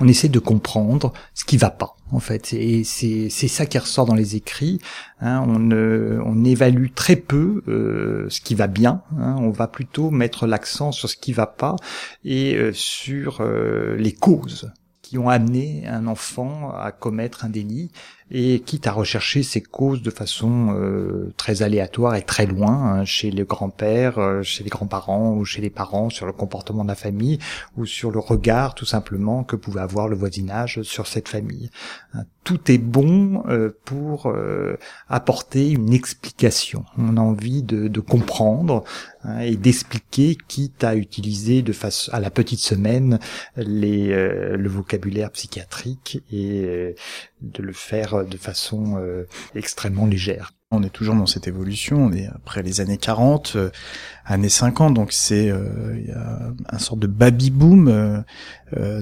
on 0.00 0.08
essaie 0.08 0.28
de 0.28 0.38
comprendre 0.38 1.12
ce 1.34 1.44
qui 1.44 1.56
va 1.56 1.70
pas. 1.70 1.96
en 2.12 2.20
fait. 2.20 2.52
Et 2.52 2.84
c'est 2.84 3.28
ça 3.30 3.66
qui 3.66 3.78
ressort 3.78 4.06
dans 4.06 4.14
les 4.14 4.36
écrits. 4.36 4.80
Hein. 5.20 5.44
on, 5.46 6.44
évalue 6.44 6.88
très 6.94 7.16
peu 7.16 7.62
euh, 7.68 8.26
ce 8.28 8.40
qui 8.40 8.54
va 8.54 8.66
bien. 8.66 9.02
Hein. 9.18 9.36
on 9.38 9.50
va 9.50 9.66
plutôt 9.66 10.10
mettre 10.10 10.46
l'accent 10.46 10.92
sur 10.92 11.08
ce 11.08 11.16
qui 11.16 11.32
va 11.32 11.46
pas 11.46 11.76
et 12.24 12.54
euh, 12.56 12.72
sur 12.72 13.40
euh, 13.40 13.96
les 13.96 14.12
causes 14.12 14.70
qui 15.02 15.18
ont 15.18 15.28
amené 15.28 15.86
un 15.86 16.08
enfant 16.08 16.72
à 16.72 16.90
commettre 16.90 17.44
un 17.44 17.48
délit 17.48 17.92
et 18.30 18.60
quitte 18.60 18.88
à 18.88 18.92
rechercher 18.92 19.44
ses 19.44 19.60
causes 19.60 20.02
de 20.02 20.10
façon 20.10 20.74
euh, 20.74 21.32
très 21.36 21.62
aléatoire 21.62 22.16
et 22.16 22.22
très 22.22 22.46
loin, 22.46 22.72
hein, 22.72 23.04
chez 23.04 23.30
le 23.30 23.44
grand-père, 23.44 24.18
euh, 24.18 24.42
chez 24.42 24.64
les 24.64 24.70
grands-parents 24.70 25.32
ou 25.34 25.44
chez 25.44 25.62
les 25.62 25.70
parents, 25.70 26.10
sur 26.10 26.26
le 26.26 26.32
comportement 26.32 26.82
de 26.82 26.88
la 26.88 26.96
famille 26.96 27.38
ou 27.76 27.86
sur 27.86 28.10
le 28.10 28.18
regard 28.18 28.74
tout 28.74 28.84
simplement 28.84 29.44
que 29.44 29.54
pouvait 29.54 29.80
avoir 29.80 30.08
le 30.08 30.16
voisinage 30.16 30.82
sur 30.82 31.06
cette 31.06 31.28
famille. 31.28 31.70
Hein, 32.14 32.24
tout 32.42 32.70
est 32.70 32.78
bon 32.78 33.44
euh, 33.48 33.76
pour 33.84 34.32
apporter 35.08 35.70
une 35.70 35.92
explication. 35.92 36.84
On 36.96 37.16
a 37.16 37.20
envie 37.20 37.62
de, 37.62 38.00
comprendre 38.00 38.84
hein, 39.24 39.40
et 39.40 39.56
d'expliquer, 39.56 40.36
quitte 40.46 40.84
à 40.84 40.94
utiliser 40.94 41.62
de 41.62 41.72
face 41.72 42.08
à 42.12 42.20
la 42.20 42.30
petite 42.30 42.60
semaine 42.60 43.18
les, 43.56 44.08
le 44.08 44.68
vocabulaire 44.68 45.30
psychiatrique 45.30 46.22
et 46.32 46.94
de 47.42 47.62
le 47.62 47.72
faire 47.72 48.24
de 48.24 48.36
façon 48.36 48.96
euh, 48.98 49.24
extrêmement 49.54 50.06
légère. 50.06 50.52
On 50.72 50.82
est 50.82 50.90
toujours 50.90 51.14
dans 51.14 51.26
cette 51.26 51.46
évolution, 51.46 52.06
on 52.06 52.12
est 52.12 52.26
après 52.26 52.62
les 52.62 52.80
années 52.80 52.96
40, 52.96 53.52
euh, 53.54 53.70
années 54.24 54.48
50, 54.48 54.94
donc 54.94 55.12
c'est 55.12 55.48
euh, 55.48 56.00
y 56.04 56.10
a 56.10 56.50
un 56.68 56.78
sorte 56.78 56.98
de 56.98 57.06
baby 57.06 57.50
boom 57.50 58.24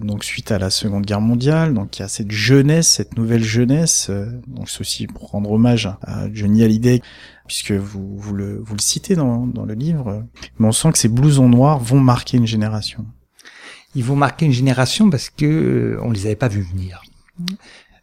donc 0.02 0.24
suite 0.24 0.52
à 0.52 0.58
la 0.58 0.68
Seconde 0.68 1.06
Guerre 1.06 1.22
mondiale, 1.22 1.72
donc 1.72 1.96
il 1.96 2.02
y 2.02 2.04
a 2.04 2.08
cette 2.08 2.30
jeunesse, 2.30 2.88
cette 2.88 3.16
nouvelle 3.16 3.42
jeunesse, 3.42 4.10
donc 4.46 4.68
ceci 4.68 5.06
pour 5.06 5.30
rendre 5.30 5.52
hommage 5.52 5.88
à 6.02 6.26
Johnny 6.32 6.62
Hallyday 6.62 7.00
puisque 7.46 7.72
vous, 7.72 8.18
vous, 8.18 8.34
le, 8.34 8.58
vous 8.58 8.74
le 8.74 8.80
citez 8.80 9.14
dans, 9.14 9.46
dans 9.46 9.64
le 9.64 9.74
livre, 9.74 10.24
mais 10.58 10.68
on 10.68 10.72
sent 10.72 10.92
que 10.92 10.98
ces 10.98 11.08
blousons 11.08 11.48
noirs 11.48 11.78
vont 11.78 12.00
marquer 12.00 12.36
une 12.36 12.46
génération. 12.46 13.06
Ils 13.94 14.04
vont 14.04 14.16
marquer 14.16 14.46
une 14.46 14.52
génération 14.52 15.08
parce 15.08 15.30
que 15.30 15.98
on 16.02 16.10
les 16.10 16.26
avait 16.26 16.36
pas 16.36 16.48
vus 16.48 16.62
venir. 16.62 17.02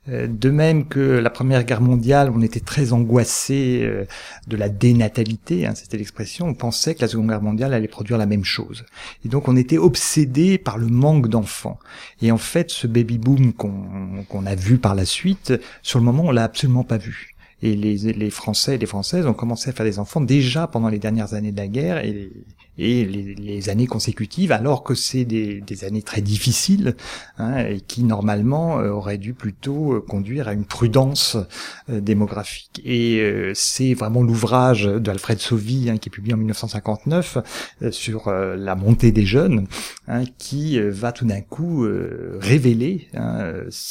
Euh, 0.09 0.25
de 0.27 0.49
même 0.49 0.87
que 0.87 0.99
la 0.99 1.29
Première 1.29 1.63
Guerre 1.63 1.81
mondiale, 1.81 2.31
on 2.35 2.41
était 2.41 2.59
très 2.59 2.91
angoissé 2.91 3.81
euh, 3.83 4.05
de 4.47 4.57
la 4.57 4.67
dénatalité, 4.67 5.67
hein, 5.67 5.73
c'était 5.75 5.97
l'expression, 5.97 6.47
on 6.47 6.55
pensait 6.55 6.95
que 6.95 7.01
la 7.01 7.07
Seconde 7.07 7.27
Guerre 7.27 7.43
mondiale 7.43 7.71
allait 7.71 7.87
produire 7.87 8.17
la 8.17 8.25
même 8.25 8.43
chose. 8.43 8.83
Et 9.23 9.29
donc 9.29 9.47
on 9.47 9.55
était 9.55 9.77
obsédé 9.77 10.57
par 10.57 10.79
le 10.79 10.87
manque 10.87 11.27
d'enfants. 11.27 11.77
Et 12.23 12.31
en 12.31 12.39
fait, 12.39 12.71
ce 12.71 12.87
baby 12.87 13.19
boom 13.19 13.53
qu'on 13.53 14.45
a 14.47 14.55
vu 14.55 14.79
par 14.79 14.95
la 14.95 15.05
suite, 15.05 15.53
sur 15.83 15.99
le 15.99 16.05
moment, 16.05 16.23
on 16.25 16.31
l'a 16.31 16.45
absolument 16.45 16.83
pas 16.83 16.97
vu. 16.97 17.35
Et 17.61 17.75
les, 17.75 17.97
les 17.97 18.29
Français 18.31 18.75
et 18.75 18.77
les 18.79 18.87
Françaises 18.87 19.27
ont 19.27 19.35
commencé 19.35 19.69
à 19.69 19.73
faire 19.73 19.85
des 19.85 19.99
enfants 19.99 20.21
déjà 20.21 20.65
pendant 20.65 20.89
les 20.89 20.97
dernières 20.97 21.35
années 21.35 21.51
de 21.51 21.57
la 21.57 21.67
guerre 21.67 22.03
et 22.03 22.31
et 22.77 23.05
les, 23.05 23.69
années 23.69 23.87
consécutives, 23.87 24.51
alors 24.51 24.83
que 24.83 24.95
c'est 24.95 25.25
des, 25.25 25.61
années 25.83 26.01
très 26.01 26.21
difficiles 26.21 26.95
hein, 27.37 27.57
et 27.59 27.79
qui 27.79 28.03
normalement 28.03 28.79
euh, 28.79 28.89
auraient 28.89 29.17
dû 29.17 29.33
plutôt 29.33 29.93
euh, 29.93 30.01
conduire 30.01 30.47
à 30.47 30.53
une 30.53 30.65
prudence 30.65 31.37
euh, 31.89 32.01
démographique. 32.01 32.81
Et 32.83 33.21
c'est 33.53 33.93
vraiment 33.93 34.23
l'ouvrage 34.23 34.85
d'Alfred 34.85 35.39
Sauvy 35.39 35.89
hein, 35.89 35.97
qui 35.97 36.09
est 36.09 36.11
publié 36.11 36.33
en 36.33 36.37
1959 36.37 37.37
sur 37.91 38.31
la 38.31 38.75
montée 38.75 39.11
des 39.11 39.25
jeunes 39.25 39.67
hein, 40.07 40.23
qui 40.37 40.79
va 40.79 41.11
tout 41.11 41.25
d'un 41.25 41.41
coup 41.41 41.85
révéler 42.39 43.09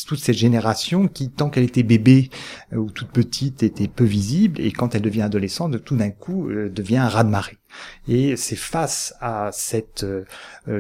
toute 0.06 0.18
cette 0.18 0.36
génération 0.36 1.08
qui, 1.08 1.30
tant 1.30 1.50
qu'elle 1.50 1.64
était 1.64 1.82
bébé 1.82 2.30
ou 2.72 2.90
toute 2.90 3.10
petite, 3.10 3.62
était 3.62 3.88
peu 3.88 4.04
visible 4.04 4.60
et 4.60 4.72
quand 4.72 4.94
elle 4.94 5.02
devient 5.02 5.22
adolescente, 5.22 5.84
tout 5.84 5.96
d'un 5.96 6.10
coup 6.10 6.48
devient 6.48 6.98
un 6.98 7.08
raz-de-marée. 7.08 7.59
Et 8.08 8.36
c'est 8.36 8.56
face 8.56 9.14
à 9.20 9.50
cette 9.52 10.04
euh, 10.04 10.24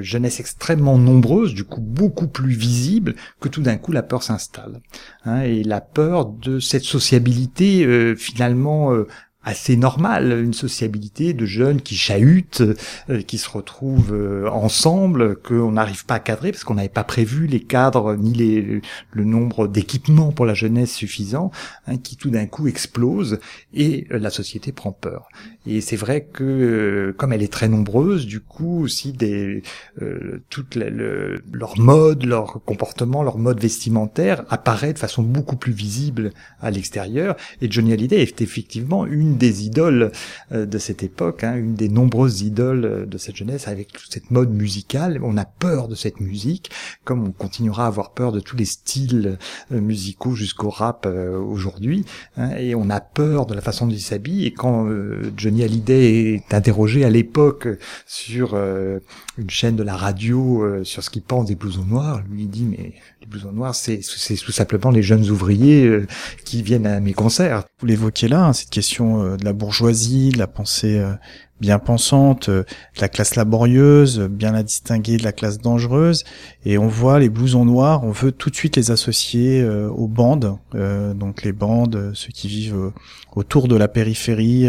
jeunesse 0.00 0.40
extrêmement 0.40 0.98
nombreuse, 0.98 1.54
du 1.54 1.64
coup 1.64 1.80
beaucoup 1.80 2.28
plus 2.28 2.52
visible, 2.52 3.14
que 3.40 3.48
tout 3.48 3.62
d'un 3.62 3.76
coup 3.76 3.92
la 3.92 4.02
peur 4.02 4.22
s'installe. 4.22 4.80
Hein, 5.24 5.42
et 5.42 5.62
la 5.62 5.80
peur 5.80 6.26
de 6.26 6.58
cette 6.58 6.84
sociabilité 6.84 7.84
euh, 7.84 8.14
finalement 8.14 8.92
euh, 8.92 9.06
assez 9.42 9.76
normal, 9.76 10.38
une 10.44 10.52
sociabilité 10.52 11.32
de 11.32 11.46
jeunes 11.46 11.80
qui 11.80 11.96
chahutent, 11.96 12.62
euh, 13.08 13.22
qui 13.22 13.38
se 13.38 13.48
retrouvent 13.48 14.12
euh, 14.12 14.48
ensemble, 14.50 15.36
qu'on 15.36 15.72
n'arrive 15.72 16.04
pas 16.04 16.16
à 16.16 16.20
cadrer 16.20 16.52
parce 16.52 16.62
qu'on 16.62 16.74
n'avait 16.74 16.88
pas 16.88 17.04
prévu 17.04 17.46
les 17.46 17.60
cadres 17.60 18.16
ni 18.16 18.34
les, 18.34 18.82
le 19.12 19.24
nombre 19.24 19.66
d'équipements 19.66 20.30
pour 20.32 20.44
la 20.44 20.52
jeunesse 20.52 20.92
suffisant, 20.92 21.50
hein, 21.86 21.96
qui 21.96 22.16
tout 22.16 22.30
d'un 22.30 22.46
coup 22.46 22.68
explose 22.68 23.40
et 23.72 24.06
euh, 24.12 24.18
la 24.18 24.30
société 24.30 24.72
prend 24.72 24.92
peur. 24.92 25.28
Et 25.66 25.80
c'est 25.80 25.96
vrai 25.96 26.26
que 26.30 27.14
comme 27.16 27.32
elle 27.32 27.42
est 27.42 27.52
très 27.52 27.68
nombreuse, 27.68 28.26
du 28.26 28.40
coup 28.40 28.82
aussi 28.82 29.12
des 29.12 29.62
euh, 30.02 30.42
toute 30.48 30.74
le, 30.74 31.42
leur 31.52 31.78
mode, 31.78 32.24
leur 32.24 32.62
comportement, 32.64 33.22
leur 33.22 33.38
mode 33.38 33.60
vestimentaire 33.60 34.44
apparaît 34.48 34.92
de 34.92 34.98
façon 34.98 35.22
beaucoup 35.22 35.56
plus 35.56 35.72
visible 35.72 36.32
à 36.60 36.70
l'extérieur. 36.70 37.36
Et 37.60 37.70
Johnny 37.70 37.92
Hallyday 37.92 38.22
est 38.22 38.40
effectivement 38.40 39.06
une 39.06 39.29
des 39.36 39.64
idoles 39.64 40.12
euh, 40.52 40.66
de 40.66 40.78
cette 40.78 41.02
époque, 41.02 41.44
hein, 41.44 41.56
une 41.56 41.74
des 41.74 41.88
nombreuses 41.88 42.42
idoles 42.42 42.84
euh, 42.84 43.06
de 43.06 43.18
cette 43.18 43.36
jeunesse 43.36 43.68
avec 43.68 43.92
toute 43.92 44.12
cette 44.12 44.30
mode 44.30 44.50
musicale. 44.50 45.20
On 45.22 45.36
a 45.36 45.44
peur 45.44 45.88
de 45.88 45.94
cette 45.94 46.20
musique, 46.20 46.70
comme 47.04 47.24
on 47.24 47.32
continuera 47.32 47.84
à 47.84 47.86
avoir 47.88 48.12
peur 48.12 48.32
de 48.32 48.40
tous 48.40 48.56
les 48.56 48.64
styles 48.64 49.38
euh, 49.72 49.80
musicaux 49.80 50.34
jusqu'au 50.34 50.70
rap 50.70 51.06
aujourd'hui, 51.06 52.04
hein, 52.36 52.50
et 52.56 52.74
on 52.74 52.90
a 52.90 53.00
peur 53.00 53.46
de 53.46 53.54
la 53.54 53.60
façon 53.60 53.86
dont 53.86 53.92
il 53.92 54.00
s'habille. 54.00 54.46
Et 54.46 54.52
quand 54.52 54.88
Johnny 55.36 55.62
Hallyday 55.62 56.34
est 56.34 56.54
interrogé 56.54 57.04
à 57.04 57.10
l'époque 57.10 57.68
sur 58.06 58.54
une 58.54 59.50
chaîne 59.50 59.76
de 59.76 59.82
la 59.82 59.96
radio 59.96 60.84
sur 60.84 61.02
ce 61.02 61.10
qu'il 61.10 61.22
pense 61.22 61.46
des 61.46 61.54
blousons 61.54 61.84
noirs, 61.84 62.22
lui 62.30 62.46
dit 62.46 62.64
mais 62.64 62.94
les 63.20 63.26
blousons 63.26 63.52
noirs 63.52 63.74
c'est 63.74 64.00
c'est 64.02 64.36
tout 64.36 64.52
simplement 64.52 64.90
les 64.90 65.02
jeunes 65.02 65.28
ouvriers 65.30 66.00
qui 66.44 66.62
viennent 66.62 66.86
à 66.86 67.00
mes 67.00 67.14
concerts. 67.14 67.64
Vous 67.80 67.86
l'évoquez 67.86 68.28
là, 68.28 68.46
hein, 68.46 68.52
cette 68.52 68.70
question 68.70 69.19
euh, 69.20 69.36
de 69.36 69.44
la 69.44 69.52
bourgeoisie, 69.52 70.30
de 70.30 70.38
la 70.38 70.46
pensée 70.46 70.98
euh, 70.98 71.12
bien 71.60 71.78
pensante, 71.78 72.48
euh, 72.48 72.62
de 72.96 73.00
la 73.00 73.08
classe 73.08 73.36
laborieuse, 73.36 74.20
bien 74.20 74.52
la 74.52 74.62
distinguer 74.62 75.16
de 75.16 75.24
la 75.24 75.32
classe 75.32 75.58
dangereuse. 75.58 76.24
Et 76.64 76.78
on 76.78 76.88
voit 76.88 77.18
les 77.18 77.28
blousons 77.28 77.64
noirs, 77.64 78.04
on 78.04 78.10
veut 78.10 78.32
tout 78.32 78.50
de 78.50 78.54
suite 78.54 78.76
les 78.76 78.90
associer 78.90 79.64
aux 79.64 80.08
bandes, 80.08 80.56
donc 80.72 81.42
les 81.42 81.52
bandes, 81.52 82.12
ceux 82.14 82.30
qui 82.32 82.48
vivent 82.48 82.92
autour 83.34 83.68
de 83.68 83.76
la 83.76 83.88
périphérie. 83.88 84.68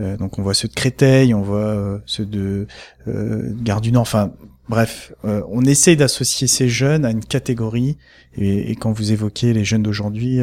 donc 0.00 0.38
on 0.38 0.42
voit 0.42 0.54
ceux 0.54 0.68
de 0.68 0.74
Créteil, 0.74 1.34
on 1.34 1.42
voit 1.42 2.00
ceux 2.06 2.26
de 2.26 2.66
Gare. 3.06 3.80
Enfin, 3.96 4.32
bref, 4.68 5.12
on 5.24 5.64
essaye 5.64 5.96
d'associer 5.96 6.46
ces 6.46 6.68
jeunes 6.68 7.04
à 7.04 7.10
une 7.10 7.24
catégorie. 7.24 7.98
Et 8.36 8.74
quand 8.76 8.92
vous 8.92 9.12
évoquez 9.12 9.52
les 9.52 9.64
jeunes 9.64 9.82
d'aujourd'hui, 9.82 10.40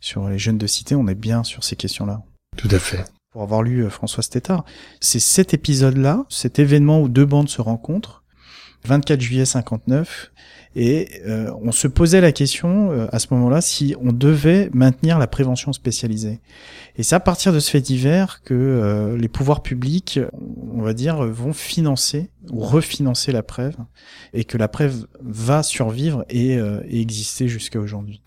sur 0.00 0.28
les 0.28 0.38
jeunes 0.38 0.58
de 0.58 0.66
cité, 0.66 0.94
on 0.94 1.08
est 1.08 1.14
bien 1.14 1.44
sur 1.44 1.64
ces 1.64 1.76
questions-là. 1.76 2.22
Tout 2.56 2.68
à 2.70 2.78
fait. 2.78 3.04
Pour 3.30 3.42
avoir 3.42 3.62
lu 3.62 3.84
euh, 3.84 3.90
François 3.90 4.22
Stétard, 4.22 4.64
c'est 5.00 5.20
cet 5.20 5.54
épisode-là, 5.54 6.24
cet 6.28 6.58
événement 6.58 7.00
où 7.00 7.08
deux 7.08 7.26
bandes 7.26 7.48
se 7.48 7.62
rencontrent, 7.62 8.24
24 8.86 9.20
juillet 9.20 9.44
59, 9.44 10.32
et 10.74 11.08
euh, 11.26 11.52
on 11.62 11.70
se 11.70 11.86
posait 11.86 12.20
la 12.20 12.32
question 12.32 12.90
euh, 12.90 13.06
à 13.12 13.18
ce 13.18 13.28
moment-là 13.32 13.60
si 13.60 13.94
on 14.00 14.12
devait 14.12 14.68
maintenir 14.72 15.18
la 15.18 15.28
prévention 15.28 15.72
spécialisée. 15.72 16.40
Et 16.96 17.04
c'est 17.04 17.14
à 17.14 17.20
partir 17.20 17.52
de 17.52 17.60
ce 17.60 17.70
fait 17.70 17.80
divers 17.80 18.42
que 18.42 19.16
les 19.16 19.28
pouvoirs 19.28 19.62
publics, 19.62 20.18
on 20.72 20.82
va 20.82 20.92
dire, 20.92 21.22
vont 21.24 21.52
financer 21.52 22.30
ou 22.50 22.60
refinancer 22.60 23.30
la 23.30 23.42
preuve, 23.42 23.76
et 24.32 24.44
que 24.44 24.58
la 24.58 24.66
preuve 24.66 25.06
va 25.20 25.62
survivre 25.62 26.24
et 26.28 26.58
exister 26.90 27.48
jusqu'à 27.48 27.78
aujourd'hui. 27.78 28.22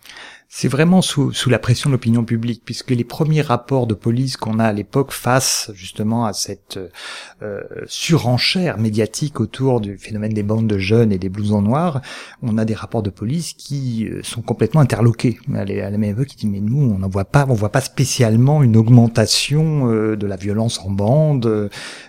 C'est 0.56 0.68
vraiment 0.68 1.02
sous, 1.02 1.32
sous 1.32 1.50
la 1.50 1.58
pression 1.58 1.90
de 1.90 1.94
l'opinion 1.94 2.24
publique, 2.24 2.62
puisque 2.64 2.92
les 2.92 3.02
premiers 3.02 3.42
rapports 3.42 3.88
de 3.88 3.94
police 3.94 4.36
qu'on 4.36 4.60
a 4.60 4.66
à 4.66 4.72
l'époque 4.72 5.10
face 5.10 5.72
justement 5.74 6.26
à 6.26 6.32
cette 6.32 6.78
euh, 7.42 7.60
surenchère 7.86 8.78
médiatique 8.78 9.40
autour 9.40 9.80
du 9.80 9.98
phénomène 9.98 10.32
des 10.32 10.44
bandes 10.44 10.68
de 10.68 10.78
jeunes 10.78 11.10
et 11.10 11.18
des 11.18 11.28
blousons 11.28 11.60
noirs, 11.60 12.02
on 12.40 12.56
a 12.56 12.64
des 12.64 12.74
rapports 12.74 13.02
de 13.02 13.10
police 13.10 13.52
qui 13.52 14.06
euh, 14.06 14.22
sont 14.22 14.42
complètement 14.42 14.80
interloqués. 14.80 15.40
À 15.52 15.64
la 15.64 15.90
même 15.90 16.04
époque, 16.04 16.28
qui 16.28 16.36
dit 16.36 16.46
mais 16.46 16.60
nous 16.60 16.78
on 16.78 16.98
n'en 16.98 17.08
voit 17.08 17.24
pas, 17.24 17.46
on 17.48 17.54
voit 17.54 17.72
pas 17.72 17.80
spécialement 17.80 18.62
une 18.62 18.76
augmentation 18.76 19.90
euh, 19.90 20.16
de 20.16 20.26
la 20.28 20.36
violence 20.36 20.78
en 20.78 20.90
bande. 20.90 21.46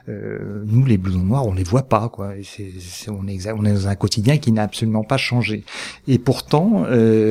Euh, 0.07 0.63
nous 0.67 0.85
les 0.85 0.99
blousons 0.99 1.23
noirs, 1.23 1.47
on 1.47 1.53
les 1.55 1.63
voit 1.63 1.89
pas 1.89 2.09
quoi. 2.09 2.33
on, 3.07 3.27
est, 3.27 3.51
on 3.51 3.65
est 3.65 3.73
dans 3.73 3.87
un 3.87 3.95
quotidien 3.95 4.37
qui 4.37 4.51
n'a 4.51 4.61
absolument 4.61 5.03
pas 5.03 5.17
changé. 5.17 5.63
Et 6.07 6.19
pourtant, 6.19 6.85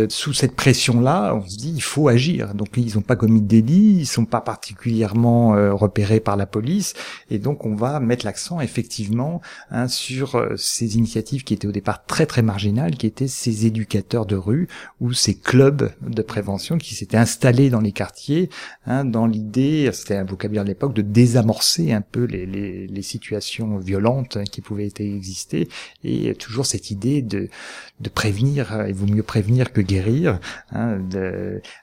sous 0.09 0.33
cette 0.33 0.57
pression 0.57 1.04
là, 1.05 1.35
on 1.35 1.47
se 1.47 1.57
dit 1.57 1.73
il 1.75 1.83
faut 1.83 2.09
agir. 2.09 2.55
Donc 2.55 2.69
ils 2.77 2.97
n'ont 2.97 3.03
pas 3.03 3.17
commis 3.17 3.41
de 3.41 3.47
délit, 3.47 3.99
ils 4.01 4.07
sont 4.07 4.25
pas 4.25 4.41
particulièrement 4.41 5.55
euh, 5.55 5.73
repérés 5.73 6.21
par 6.21 6.37
la 6.37 6.47
police, 6.47 6.95
et 7.31 7.39
donc 7.39 7.65
on 7.65 7.75
va 7.75 8.01
mettre 8.01 8.25
l'accent 8.25 8.61
effectivement 8.61 9.41
hein, 9.71 9.89
sur 9.89 10.35
euh, 10.35 10.55
ces 10.57 10.97
initiatives 10.97 11.45
qui 11.45 11.55
étaient 11.55 11.69
au 11.69 11.73
départ 11.73 12.05
très 12.07 12.27
très 12.27 12.43
marginales, 12.43 12.97
qui 12.97 13.07
étaient 13.07 13.29
ces 13.29 13.67
éducateurs 13.67 14.27
de 14.27 14.37
rue 14.37 14.69
ou 15.01 15.13
ces 15.13 15.35
clubs 15.35 15.93
de 16.01 16.23
prévention 16.23 16.79
qui 16.79 16.95
s'étaient 16.95 17.17
installés 17.17 17.71
dans 17.71 17.81
les 17.81 17.93
quartiers, 17.93 18.49
hein, 18.87 19.05
dans 19.05 19.27
l'idée, 19.27 19.91
c'était 19.93 20.17
un 20.17 20.25
vocabulaire 20.25 20.65
de 20.65 20.71
l'époque, 20.71 20.95
de 20.95 21.03
désamorcer 21.03 21.93
un 21.93 22.01
peu 22.01 22.25
les, 22.25 22.47
les, 22.47 22.87
les 22.87 23.03
situations 23.03 23.79
violentes 23.79 24.39
qui 24.51 24.61
pouvaient 24.61 24.93
exister, 24.99 25.69
et 26.03 26.35
toujours 26.35 26.67
cette 26.67 26.91
idée 26.91 27.21
de, 27.23 27.49
de 28.01 28.09
prévenir, 28.09 28.85
il 28.89 28.95
vaut 28.95 29.07
mieux 29.07 29.23
prévenir 29.23 29.73
que 29.73 29.81
guérir, 29.81 30.41
hein, 30.73 30.94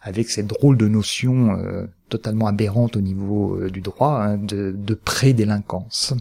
avec 0.02 0.30
cette 0.30 0.48
drôle 0.48 0.78
de 0.78 0.88
notion 0.88 1.58
euh, 1.58 1.88
totalement 2.10 2.48
aberrante 2.48 2.98
au 2.98 3.02
niveau 3.02 3.56
euh, 3.56 3.70
du 3.70 3.82
droit 3.82 4.22
hein, 4.22 4.38
de, 4.38 4.76
de 4.78 4.94
pré-délinquance. 4.94 6.14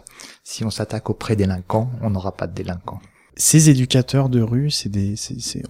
Si 0.44 0.64
on 0.64 0.70
s'attaque 0.70 1.10
aux 1.10 1.14
pré-délinquants, 1.14 1.90
on 2.02 2.10
n'aura 2.10 2.32
pas 2.32 2.46
de 2.46 2.54
délinquants. 2.54 3.00
Ces 3.36 3.70
éducateurs 3.70 4.28
de 4.28 4.42
rue, 4.42 4.70
c'est 4.70 4.90
des, 4.90 5.14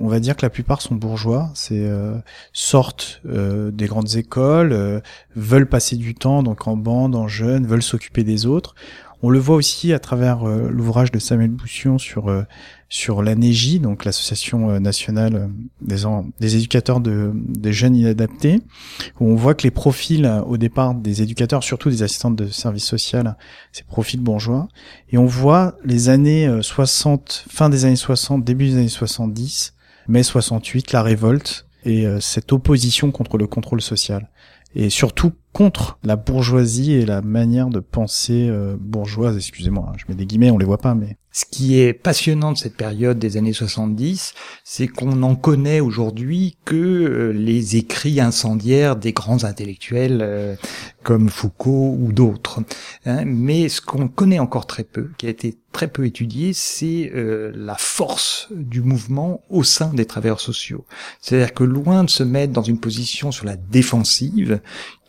on 0.01 0.09
va 0.09 0.19
dire 0.19 0.37
que 0.37 0.43
la 0.43 0.51
plupart 0.51 0.83
sont 0.83 0.95
bourgeois, 0.97 1.51
c'est 1.55 1.85
euh, 1.87 2.17
sortent 2.53 3.21
des 3.25 3.87
grandes 3.87 4.17
écoles, 4.17 5.03
veulent 5.37 5.69
passer 5.69 5.97
du 5.97 6.15
temps 6.15 6.43
donc 6.43 6.67
en 6.67 6.77
bande, 6.77 7.15
en 7.15 7.29
jeunes, 7.29 7.67
veulent 7.67 7.83
s'occuper 7.83 8.25
des 8.25 8.47
autres. 8.47 8.75
On 9.23 9.31
le 9.31 9.39
voit 9.39 9.55
aussi 9.55 9.93
à 9.93 9.99
travers 9.99 10.45
l'ouvrage 10.47 11.13
de 11.13 11.19
Samuel 11.19 11.51
Boussion 11.51 11.99
sur 11.99 12.45
sur 12.93 13.23
l'ANEJ, 13.23 13.81
donc 13.81 14.05
l'association 14.05 14.69
euh, 14.69 14.81
nationale 14.81 15.49
euh, 15.81 16.23
des, 16.41 16.57
éducateurs 16.57 17.01
de, 17.01 17.31
des 17.35 17.73
jeunes 17.73 17.95
inadaptés, 17.95 18.61
où 19.21 19.29
on 19.29 19.37
voit 19.37 19.55
que 19.55 19.63
les 19.63 19.71
profils 19.71 20.27
euh, 20.27 20.43
au 20.43 20.57
départ 20.57 20.97
des 20.97 21.23
éducateurs, 21.23 21.63
surtout 21.63 21.89
des 21.89 22.03
assistantes 22.03 22.35
de 22.35 22.49
service 22.49 22.85
social, 22.85 23.37
c'est 23.71 23.87
profils 23.87 24.21
bourgeois, 24.21 24.67
et 25.11 25.19
on 25.19 25.25
voit 25.25 25.77
les 25.85 26.09
années 26.09 26.51
60, 26.61 27.47
fin 27.49 27.71
des 27.71 27.85
années 27.85 27.95
60, 27.95 28.45
début 28.45 28.71
des 28.71 28.77
années 28.77 28.89
70, 28.89 29.75
mai 30.09 30.25
68, 30.25 30.91
la 30.91 31.05
révolte 31.05 31.69
et 31.85 32.07
cette 32.21 32.53
opposition 32.53 33.13
contre 33.13 33.39
le 33.39 33.47
contrôle 33.47 33.81
social. 33.81 34.29
Et 34.75 34.91
surtout 34.91 35.33
contre 35.53 35.99
la 36.03 36.17
bourgeoisie 36.17 36.93
et 36.93 37.07
la 37.07 37.23
manière 37.23 37.69
de 37.69 37.81
penser 37.81 38.51
bourgeoise, 38.79 39.37
excusez-moi, 39.37 39.87
hein, 39.89 39.97
je 39.97 40.05
mets 40.09 40.15
des 40.15 40.27
guillemets, 40.27 40.51
on 40.51 40.59
les 40.59 40.67
voit 40.67 40.79
pas, 40.79 40.95
mais... 40.95 41.17
Ce 41.33 41.45
qui 41.45 41.79
est 41.79 41.93
passionnant 41.93 42.53
de 42.53 42.59
cette 42.59 42.77
période 42.77 43.19
des 43.19 43.37
années 43.37 43.53
70, 43.53 44.35
c'est 44.65 44.89
qu'on 44.89 45.15
n'en 45.15 45.37
connaît 45.37 45.79
aujourd'hui 45.79 46.57
que 46.65 46.75
euh, 46.75 47.33
les 47.33 47.77
écrits 47.77 48.21
incendiaires 48.21 48.97
des 48.97 49.13
grands 49.13 49.45
intellectuels 49.45 50.21
euh, 50.23 50.57
comme 51.03 51.29
Foucault 51.29 51.97
ou 51.99 52.13
d'autres. 52.13 52.61
Hein. 53.07 53.25
mais 53.25 53.69
ce 53.69 53.81
qu'on 53.81 54.09
connaît 54.09 54.39
encore 54.39 54.67
très 54.67 54.85
peu, 54.85 55.11
qui 55.19 55.27
a 55.27 55.31
été 55.31 55.57
très 55.73 55.89
peu 55.89 56.05
étudié, 56.05 56.53
c'est 56.53 57.11
la 57.15 57.77
force 57.77 58.49
du 58.51 58.83
mouvement 58.83 59.43
au 59.49 59.63
sein 59.63 59.93
des 59.95 60.05
travailleurs 60.05 60.41
sociaux. 60.41 60.85
C'est-à-dire 61.21 61.55
que 61.55 61.65
loin 61.65 62.05
de 62.05 62.11
se 62.11 62.23
mettre 62.23 62.53
dans 62.53 62.63
une 62.63 62.79
position 62.79 63.33
sur 63.33 63.47
la 63.47 63.57
défensive, 63.57 64.61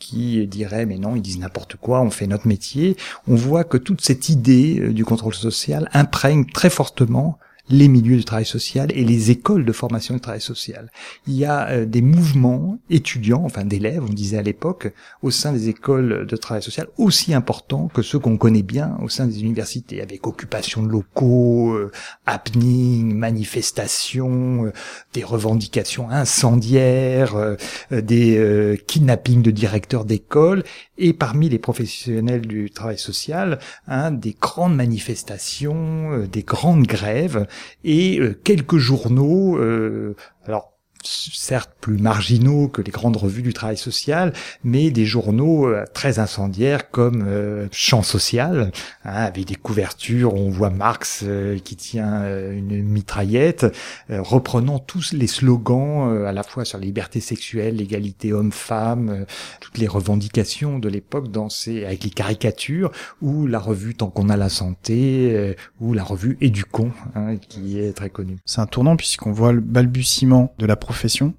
qui 0.01 0.45
dirait 0.47 0.85
mais 0.85 0.97
non, 0.97 1.15
ils 1.15 1.21
disent 1.21 1.39
n'importe 1.39 1.77
quoi, 1.77 2.01
on 2.01 2.09
fait 2.09 2.27
notre 2.27 2.47
métier. 2.47 2.97
On 3.27 3.35
voit 3.35 3.63
que 3.63 3.77
toute 3.77 4.01
cette 4.01 4.27
idée 4.27 4.79
euh, 4.79 4.93
du 4.93 5.05
contrôle 5.05 5.33
social 5.33 5.89
imprègne 5.93 6.45
très 6.45 6.69
fortement 6.69 7.37
les 7.71 7.87
milieux 7.87 8.17
du 8.17 8.25
travail 8.25 8.45
social 8.45 8.91
et 8.93 9.03
les 9.03 9.31
écoles 9.31 9.65
de 9.65 9.71
formation 9.71 10.13
du 10.13 10.21
travail 10.21 10.41
social. 10.41 10.91
Il 11.27 11.33
y 11.33 11.45
a 11.45 11.69
euh, 11.69 11.85
des 11.85 12.01
mouvements 12.01 12.79
étudiants, 12.89 13.43
enfin 13.43 13.65
d'élèves, 13.65 14.03
on 14.03 14.13
disait 14.13 14.37
à 14.37 14.41
l'époque, 14.41 14.93
au 15.21 15.31
sein 15.31 15.53
des 15.53 15.69
écoles 15.69 16.25
de 16.27 16.35
travail 16.35 16.61
social 16.61 16.87
aussi 16.97 17.33
importants 17.33 17.87
que 17.87 18.01
ceux 18.01 18.19
qu'on 18.19 18.37
connaît 18.37 18.61
bien 18.61 18.97
au 19.01 19.09
sein 19.09 19.25
des 19.25 19.41
universités, 19.41 20.01
avec 20.01 20.27
occupation 20.27 20.83
de 20.83 20.89
locaux, 20.89 21.73
euh, 21.73 21.91
happening, 22.25 23.13
manifestations, 23.15 24.65
euh, 24.65 24.73
des 25.13 25.23
revendications 25.23 26.09
incendiaires, 26.09 27.35
des 27.91 28.77
kidnappings 28.87 29.41
de 29.41 29.51
directeurs 29.51 30.05
d'école, 30.05 30.63
et 30.97 31.13
parmi 31.13 31.49
les 31.49 31.59
professionnels 31.59 32.41
du 32.41 32.69
travail 32.69 32.97
social, 32.97 33.59
hein, 33.87 34.11
des 34.11 34.35
grandes 34.39 34.75
manifestations, 34.75 36.25
des 36.31 36.43
grandes 36.43 36.85
grèves, 36.85 37.47
et 37.83 38.19
euh, 38.19 38.33
quelques 38.43 38.77
journaux, 38.77 39.57
euh, 39.57 40.15
alors 40.45 40.70
certes 41.03 41.71
plus 41.81 41.97
marginaux 41.97 42.67
que 42.67 42.81
les 42.81 42.91
grandes 42.91 43.17
revues 43.17 43.41
du 43.41 43.53
travail 43.53 43.77
social, 43.77 44.33
mais 44.63 44.91
des 44.91 45.05
journaux 45.05 45.67
euh, 45.67 45.85
très 45.93 46.19
incendiaires 46.19 46.91
comme 46.91 47.23
euh, 47.27 47.67
Champ 47.71 48.03
social, 48.03 48.71
hein, 49.03 49.11
avec 49.11 49.45
des 49.45 49.55
couvertures 49.55 50.33
où 50.33 50.37
on 50.37 50.49
voit 50.49 50.69
Marx 50.69 51.23
euh, 51.23 51.57
qui 51.59 51.75
tient 51.75 52.23
une 52.51 52.83
mitraillette, 52.83 53.65
reprenant 54.09 54.79
tous 54.79 55.13
les 55.13 55.27
slogans 55.27 56.25
à 56.25 56.31
la 56.31 56.43
fois 56.43 56.65
sur 56.65 56.77
la 56.77 56.85
liberté 56.85 57.19
sexuelle, 57.19 57.77
l'égalité 57.77 58.33
homme-femme, 58.33 59.25
toutes 59.59 59.77
les 59.77 59.87
revendications 59.87 60.79
de 60.79 60.89
l'époque 60.89 61.31
dans 61.31 61.49
ces 61.49 61.85
avec 61.85 62.03
les 62.03 62.09
caricatures, 62.09 62.91
ou 63.21 63.47
la 63.47 63.59
revue 63.59 63.95
Tant 63.95 64.09
qu'on 64.09 64.29
a 64.29 64.37
la 64.37 64.49
santé, 64.49 65.55
ou 65.79 65.93
la 65.93 66.03
revue 66.03 66.37
Éducon, 66.41 66.91
hein, 67.15 67.37
qui 67.37 67.79
est 67.79 67.93
très 67.93 68.09
connue. 68.09 68.37
C'est 68.45 68.61
un 68.61 68.67
tournant 68.67 68.95
puisqu'on 68.95 69.31
voit 69.31 69.51
le 69.51 69.61
balbutiement 69.61 70.53
de 70.59 70.65
la 70.65 70.75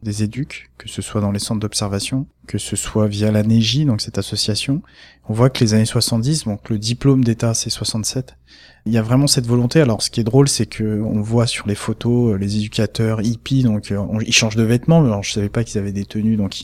des 0.03 0.23
éduques, 0.23 0.71
que 0.79 0.89
ce 0.89 1.03
soit 1.03 1.21
dans 1.21 1.31
les 1.31 1.39
centres 1.39 1.61
d'observation, 1.61 2.27
que 2.47 2.59
ce 2.59 2.77
soit 2.77 3.07
via 3.07 3.31
la 3.31 3.43
NEJ, 3.43 3.85
donc 3.87 4.01
cette 4.01 4.19
association. 4.19 4.83
On 5.29 5.35
voit 5.35 5.51
que 5.51 5.63
les 5.63 5.75
années 5.75 5.85
70, 5.85 6.45
donc 6.45 6.69
le 6.71 6.79
diplôme 6.79 7.25
d'état 7.25 7.55
c'est 7.55 7.71
67. 7.71 8.37
Il 8.85 8.93
y 8.93 8.99
a 8.99 9.03
vraiment 9.03 9.29
cette 9.29 9.47
volonté. 9.47 9.81
Alors 9.81 10.03
ce 10.03 10.11
qui 10.11 10.21
est 10.21 10.25
drôle, 10.25 10.49
c'est 10.49 10.67
que 10.67 11.01
on 11.03 11.21
voit 11.21 11.47
sur 11.47 11.69
les 11.69 11.75
photos 11.75 12.35
euh, 12.35 12.37
les 12.37 12.57
éducateurs 12.57 13.23
hippies, 13.23 13.63
donc 13.63 13.93
euh, 13.93 14.05
ils 14.27 14.33
changent 14.33 14.57
de 14.57 14.65
vêtements. 14.65 15.01
Mais 15.01 15.09
alors 15.09 15.23
je 15.23 15.33
savais 15.33 15.49
pas 15.49 15.63
qu'ils 15.63 15.79
avaient 15.79 15.93
des 15.93 16.05
tenues, 16.05 16.37
donc 16.37 16.63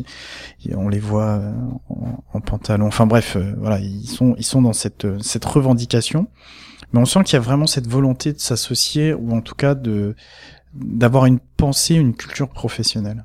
on 0.74 0.88
les 0.88 0.98
voit 0.98 1.38
euh, 1.38 1.52
en, 2.32 2.40
pantalon. 2.40 2.86
Enfin 2.86 3.06
bref, 3.06 3.36
voilà, 3.58 3.78
ils 3.78 4.08
sont 4.08 4.34
ils 4.38 4.44
sont 4.44 4.62
dans 4.62 4.72
cette 4.72 5.06
cette 5.22 5.44
revendication. 5.44 6.28
Mais 6.92 7.00
on 7.00 7.04
sent 7.04 7.22
qu'il 7.24 7.34
y 7.34 7.36
a 7.36 7.40
vraiment 7.40 7.66
cette 7.66 7.86
volonté 7.86 8.32
de 8.32 8.40
s'associer, 8.40 9.12
ou 9.12 9.32
en 9.32 9.42
tout 9.42 9.54
cas 9.54 9.74
de 9.74 10.16
d'avoir 10.74 11.26
une 11.26 11.40
pensée, 11.56 11.94
une 11.94 12.14
culture 12.14 12.48
professionnelle. 12.48 13.24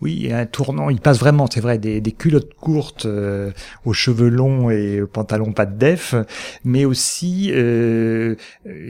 Oui, 0.00 0.32
un 0.32 0.46
tournant, 0.46 0.90
il 0.90 1.00
passe 1.00 1.18
vraiment, 1.18 1.48
c'est 1.52 1.60
vrai, 1.60 1.78
des, 1.78 2.00
culottes 2.12 2.54
courtes 2.54 3.06
euh, 3.06 3.50
aux 3.84 3.92
cheveux 3.92 4.28
longs 4.28 4.70
et 4.70 5.02
aux 5.02 5.08
pantalons 5.08 5.52
pas 5.52 5.66
de 5.66 5.76
def, 5.76 6.14
mais 6.62 6.84
aussi 6.84 7.50
euh, 7.52 8.36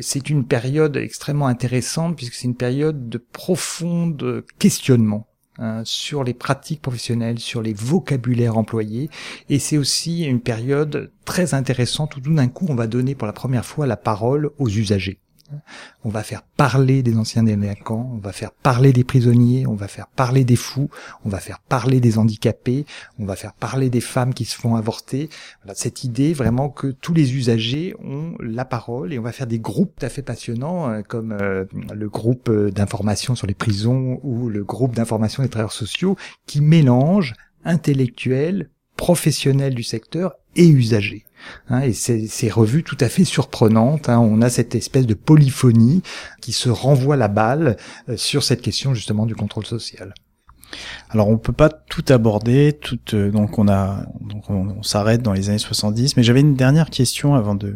c'est 0.03 0.29
une 0.29 0.45
période 0.45 0.99
extrêmement 0.99 1.47
intéressante 1.47 2.15
puisque 2.15 2.35
c'est 2.35 2.47
une 2.47 2.57
période 2.57 3.09
de 3.09 3.19
profonde 3.19 4.45
questionnement. 4.59 5.27
Hein, 5.61 5.83
sur 5.85 6.23
les 6.23 6.35
pratiques 6.35 6.81
professionnelles, 6.81 7.41
sur 7.41 7.63
les 7.63 7.73
vocabulaires 7.73 8.57
employés, 8.57 9.11
et 9.49 9.59
c'est 9.59 9.77
aussi 9.77 10.23
une 10.23 10.41
période 10.41 11.11
très 11.25 11.53
intéressante 11.53 12.15
où 12.15 12.21
tout 12.21 12.33
d'un 12.33 12.47
coup 12.47 12.67
on 12.69 12.77
va 12.77 12.87
donner 12.87 13.17
pour 13.17 13.27
la 13.27 13.33
première 13.33 13.65
fois 13.65 13.85
la 13.89 13.97
parole 13.97 14.51
aux 14.59 14.69
usagers. 14.69 15.19
On 16.05 16.09
va 16.11 16.23
faire 16.23 16.43
parler 16.43 17.03
des 17.03 17.17
anciens 17.17 17.43
délinquants, 17.43 18.11
on 18.15 18.19
va 18.19 18.33
faire 18.33 18.53
parler 18.53 18.93
des 18.93 19.05
prisonniers, 19.05 19.67
on 19.67 19.75
va 19.75 19.89
faire 19.89 20.07
parler 20.07 20.45
des 20.45 20.57
fous, 20.57 20.91
on 21.25 21.29
va 21.29 21.41
faire 21.41 21.59
parler 21.59 22.01
des 22.01 22.19
handicapés, 22.19 22.87
on 23.19 23.25
va 23.25 23.37
faire 23.37 23.53
parler 23.53 23.91
des 23.91 24.01
femmes 24.01 24.35
qui 24.35 24.45
se 24.45 24.57
font 24.57 24.77
avorter. 24.77 25.29
Voilà, 25.63 25.75
cette 25.75 26.05
idée 26.05 26.33
vraiment 26.33 26.69
que 26.69 26.89
tous 26.89 27.15
les 27.15 27.35
usagers 27.35 27.95
ont 28.03 28.35
la 28.41 28.65
parole 28.65 29.13
et 29.13 29.19
on 29.19 29.23
va 29.23 29.33
faire 29.33 29.47
des 29.47 29.59
groupes 29.59 29.89
tout 29.99 30.07
à 30.07 30.09
fait 30.09 30.23
passionnants 30.23 30.91
euh, 30.91 31.03
comme 31.03 31.33
euh, 31.33 31.65
le 31.95 32.09
groupe 32.09 32.49
euh, 32.49 32.71
d'information 32.71 33.35
sur 33.35 33.47
les 33.47 33.55
prisons 33.55 34.21
ou 34.23 34.49
le 34.49 34.65
groupe 34.65 34.95
d'information 34.95 35.43
des 35.43 35.49
travailleurs 35.49 35.73
sociaux 35.73 36.17
qui 36.47 36.61
mélangent 36.61 37.35
intellectuels, 37.65 38.71
professionnels 38.99 39.75
du 39.75 39.85
secteur 39.85 40.35
et 40.57 40.67
usagers. 40.67 41.25
Hein, 41.71 41.81
et 41.83 41.93
c'est 41.95 42.51
revues 42.51 42.83
tout 42.83 42.97
à 43.01 43.09
fait 43.09 43.25
surprenantes. 43.25 44.11
Hein. 44.11 44.19
On 44.19 44.43
a 44.43 44.51
cette 44.51 44.75
espèce 44.75 45.07
de 45.07 45.15
polyphonie 45.15 46.03
qui 46.43 46.53
se 46.53 46.69
renvoie 46.69 47.17
la 47.17 47.29
balle 47.29 47.77
euh, 48.09 48.17
sur 48.19 48.43
cette 48.43 48.61
question 48.61 48.93
justement 48.93 49.25
du 49.25 49.35
contrôle 49.35 49.65
social. 49.65 50.13
Alors 51.09 51.29
on 51.29 51.39
peut 51.39 51.55
pas 51.55 51.71
tout 51.71 52.05
aborder, 52.11 52.77
tout 52.79 52.99
euh, 53.15 53.31
donc 53.31 53.59
on 53.59 53.69
a 53.69 54.05
donc 54.21 54.51
on, 54.51 54.83
s'arrête 54.83 55.23
dans 55.23 55.33
les 55.33 55.49
années 55.49 55.59
70, 55.59 56.17
mais 56.17 56.23
j'avais 56.23 56.41
une 56.41 56.57
dernière 56.57 56.91
question 56.91 57.35
avant 57.35 57.55
de 57.55 57.73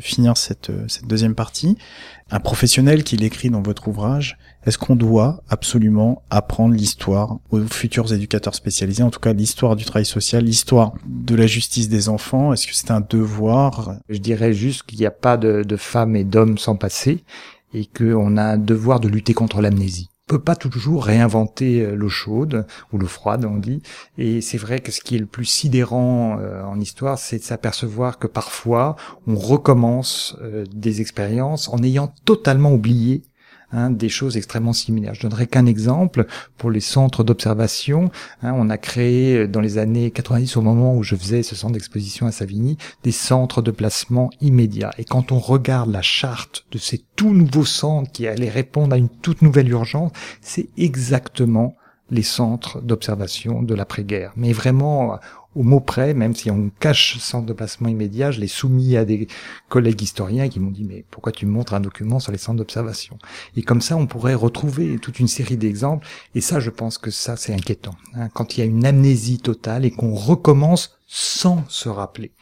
finir 0.00 0.32
euh, 0.32 0.84
cette 0.86 1.06
deuxième 1.06 1.34
partie. 1.34 1.76
Un 2.30 2.40
professionnel 2.40 3.04
qui 3.04 3.18
l'écrit 3.18 3.50
dans 3.50 3.60
votre 3.60 3.88
ouvrage, 3.88 4.38
est-ce 4.64 4.78
qu'on 4.78 4.94
doit 4.94 5.42
absolument 5.48 6.22
apprendre 6.30 6.74
l'histoire 6.74 7.38
aux 7.50 7.60
futurs 7.66 8.12
éducateurs 8.12 8.54
spécialisés, 8.54 9.02
en 9.02 9.10
tout 9.10 9.18
cas 9.18 9.32
l'histoire 9.32 9.74
du 9.74 9.84
travail 9.84 10.04
social, 10.04 10.44
l'histoire 10.44 10.94
de 11.04 11.34
la 11.34 11.46
justice 11.46 11.88
des 11.88 12.08
enfants? 12.08 12.52
Est-ce 12.52 12.68
que 12.68 12.74
c'est 12.74 12.92
un 12.92 13.00
devoir? 13.00 13.96
Je 14.08 14.18
dirais 14.18 14.52
juste 14.52 14.84
qu'il 14.84 15.00
n'y 15.00 15.06
a 15.06 15.10
pas 15.10 15.36
de, 15.36 15.76
femmes 15.76 16.14
et 16.14 16.22
d'hommes 16.22 16.58
sans 16.58 16.76
passé 16.76 17.24
et 17.74 17.86
qu'on 17.86 18.36
a 18.36 18.42
un 18.42 18.58
devoir 18.58 19.00
de 19.00 19.08
lutter 19.08 19.34
contre 19.34 19.62
l'amnésie. 19.62 20.10
peut 20.28 20.38
pas 20.38 20.54
toujours 20.54 21.04
réinventer 21.04 21.80
euh, 21.80 21.94
l'eau 21.94 22.08
chaude 22.08 22.66
ou 22.92 22.98
l'eau 22.98 23.06
froide, 23.06 23.44
on 23.44 23.56
dit. 23.56 23.82
Et 24.16 24.40
c'est 24.40 24.58
vrai 24.58 24.80
que 24.80 24.92
ce 24.92 25.00
qui 25.00 25.16
est 25.16 25.18
le 25.18 25.26
plus 25.26 25.44
sidérant 25.44 26.38
euh, 26.38 26.62
en 26.62 26.78
histoire, 26.78 27.18
c'est 27.18 27.38
de 27.38 27.42
s'apercevoir 27.42 28.18
que 28.18 28.28
parfois 28.28 28.96
on 29.26 29.34
recommence 29.34 30.36
euh, 30.40 30.64
des 30.72 31.00
expériences 31.00 31.68
en 31.68 31.82
ayant 31.82 32.14
totalement 32.24 32.72
oublié 32.72 33.22
Hein, 33.74 33.90
des 33.90 34.10
choses 34.10 34.36
extrêmement 34.36 34.74
similaires. 34.74 35.14
Je 35.14 35.22
donnerai 35.22 35.46
qu'un 35.46 35.64
exemple 35.64 36.26
pour 36.58 36.70
les 36.70 36.80
centres 36.80 37.24
d'observation. 37.24 38.10
Hein, 38.42 38.52
on 38.54 38.68
a 38.68 38.76
créé 38.76 39.38
euh, 39.38 39.48
dans 39.48 39.62
les 39.62 39.78
années 39.78 40.10
90, 40.10 40.58
au 40.58 40.60
moment 40.60 40.94
où 40.94 41.02
je 41.02 41.16
faisais 41.16 41.42
ce 41.42 41.56
centre 41.56 41.72
d'exposition 41.72 42.26
à 42.26 42.32
Savigny, 42.32 42.76
des 43.02 43.12
centres 43.12 43.62
de 43.62 43.70
placement 43.70 44.28
immédiat. 44.42 44.90
Et 44.98 45.04
quand 45.04 45.32
on 45.32 45.38
regarde 45.38 45.90
la 45.90 46.02
charte 46.02 46.66
de 46.70 46.76
ces 46.76 47.02
tout 47.16 47.32
nouveaux 47.32 47.64
centres 47.64 48.12
qui 48.12 48.26
allaient 48.26 48.50
répondre 48.50 48.94
à 48.94 48.98
une 48.98 49.08
toute 49.08 49.40
nouvelle 49.40 49.70
urgence, 49.70 50.12
c'est 50.42 50.68
exactement 50.76 51.74
les 52.10 52.22
centres 52.22 52.82
d'observation 52.82 53.62
de 53.62 53.74
l'après-guerre. 53.74 54.32
Mais 54.36 54.52
vraiment 54.52 55.18
au 55.54 55.62
mot 55.62 55.80
près, 55.80 56.14
même 56.14 56.34
si 56.34 56.50
on 56.50 56.70
cache 56.80 57.18
centre 57.18 57.46
de 57.46 57.52
placement 57.52 57.88
immédiat, 57.88 58.30
je 58.30 58.40
l'ai 58.40 58.46
soumis 58.46 58.96
à 58.96 59.04
des 59.04 59.28
collègues 59.68 60.00
historiens 60.00 60.48
qui 60.48 60.60
m'ont 60.60 60.70
dit 60.70 60.84
mais 60.84 61.04
pourquoi 61.10 61.32
tu 61.32 61.46
montres 61.46 61.74
un 61.74 61.80
document 61.80 62.20
sur 62.20 62.32
les 62.32 62.38
centres 62.38 62.58
d'observation? 62.58 63.18
Et 63.56 63.62
comme 63.62 63.80
ça, 63.80 63.96
on 63.96 64.06
pourrait 64.06 64.34
retrouver 64.34 64.98
toute 64.98 65.20
une 65.20 65.28
série 65.28 65.56
d'exemples. 65.56 66.06
Et 66.34 66.40
ça, 66.40 66.60
je 66.60 66.70
pense 66.70 66.98
que 66.98 67.10
ça, 67.10 67.36
c'est 67.36 67.52
inquiétant. 67.52 67.94
Hein, 68.14 68.28
quand 68.32 68.56
il 68.56 68.60
y 68.60 68.62
a 68.62 68.66
une 68.66 68.86
amnésie 68.86 69.38
totale 69.38 69.84
et 69.84 69.90
qu'on 69.90 70.14
recommence 70.14 70.98
sans 71.14 71.62
se 71.68 71.90
rappeler 71.90 72.32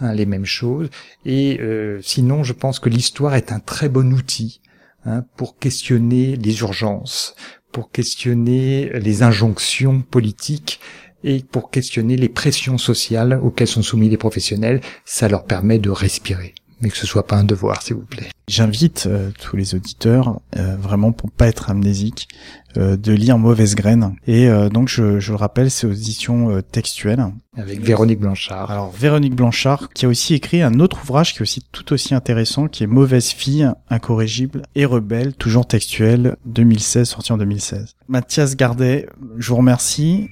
hein, 0.00 0.12
les 0.12 0.26
mêmes 0.26 0.44
choses. 0.44 0.90
Et 1.24 1.60
euh, 1.60 2.00
sinon, 2.02 2.42
je 2.42 2.52
pense 2.52 2.80
que 2.80 2.88
l'histoire 2.88 3.36
est 3.36 3.52
un 3.52 3.60
très 3.60 3.88
bon 3.88 4.12
outil 4.12 4.60
hein, 5.04 5.24
pour 5.36 5.58
questionner 5.58 6.34
les 6.34 6.60
urgences, 6.60 7.36
pour 7.70 7.92
questionner 7.92 8.90
les 8.98 9.22
injonctions 9.22 10.02
politiques 10.02 10.80
et 11.26 11.40
pour 11.42 11.70
questionner 11.70 12.16
les 12.16 12.30
pressions 12.30 12.78
sociales 12.78 13.38
auxquelles 13.42 13.68
sont 13.68 13.82
soumis 13.82 14.08
les 14.08 14.16
professionnels. 14.16 14.80
Ça 15.04 15.28
leur 15.28 15.44
permet 15.44 15.78
de 15.78 15.90
respirer 15.90 16.54
mais 16.80 16.90
que 16.90 16.96
ce 16.96 17.06
soit 17.06 17.26
pas 17.26 17.36
un 17.36 17.44
devoir, 17.44 17.82
s'il 17.82 17.96
vous 17.96 18.04
plaît. 18.04 18.28
J'invite 18.48 19.06
euh, 19.06 19.30
tous 19.40 19.56
les 19.56 19.74
auditeurs, 19.74 20.40
euh, 20.56 20.76
vraiment 20.76 21.12
pour 21.12 21.30
pas 21.30 21.48
être 21.48 21.70
amnésique, 21.70 22.28
euh, 22.76 22.96
de 22.96 23.12
lire 23.12 23.38
Mauvaise 23.38 23.74
Graine. 23.74 24.14
Et 24.26 24.48
donc, 24.70 24.88
je, 24.88 25.18
je, 25.18 25.32
le 25.32 25.36
rappelle, 25.36 25.70
c'est 25.70 25.86
aux 25.86 25.92
éditions 25.92 26.60
textuelles. 26.70 27.24
Avec 27.56 27.80
Véronique 27.80 28.20
Blanchard. 28.20 28.70
Alors, 28.70 28.90
Véronique 28.90 29.34
Blanchard, 29.34 29.88
qui 29.94 30.04
a 30.04 30.08
aussi 30.08 30.34
écrit 30.34 30.62
un 30.62 30.78
autre 30.80 31.00
ouvrage 31.02 31.32
qui 31.32 31.38
est 31.38 31.42
aussi 31.42 31.62
tout 31.72 31.92
aussi 31.92 32.14
intéressant, 32.14 32.68
qui 32.68 32.84
est 32.84 32.86
Mauvaise 32.86 33.30
fille, 33.30 33.70
incorrigible 33.88 34.62
et 34.74 34.84
rebelle, 34.84 35.34
toujours 35.34 35.66
textuel, 35.66 36.36
2016, 36.44 37.08
sorti 37.08 37.32
en 37.32 37.38
2016. 37.38 37.96
Mathias 38.08 38.56
Gardet, 38.56 39.08
je 39.38 39.48
vous 39.48 39.56
remercie. 39.56 40.28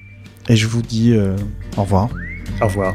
Et 0.47 0.55
je 0.55 0.67
vous 0.67 0.81
dis 0.81 1.13
euh, 1.13 1.35
au 1.75 1.81
revoir. 1.81 2.09
Au 2.61 2.65
revoir. 2.65 2.93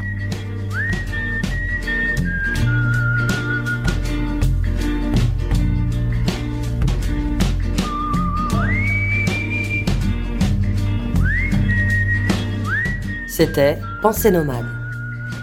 C'était 13.27 13.77
Pensée 14.01 14.31
nomade. 14.31 14.65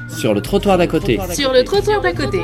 Sur 0.09 0.33
le 0.33 0.41
trottoir 0.41 0.79
d'à 0.79 0.87
côté. 0.87 1.19
Sur 1.33 1.53
le 1.53 1.63
trottoir 1.63 2.01
d'à 2.01 2.13
côté. 2.13 2.39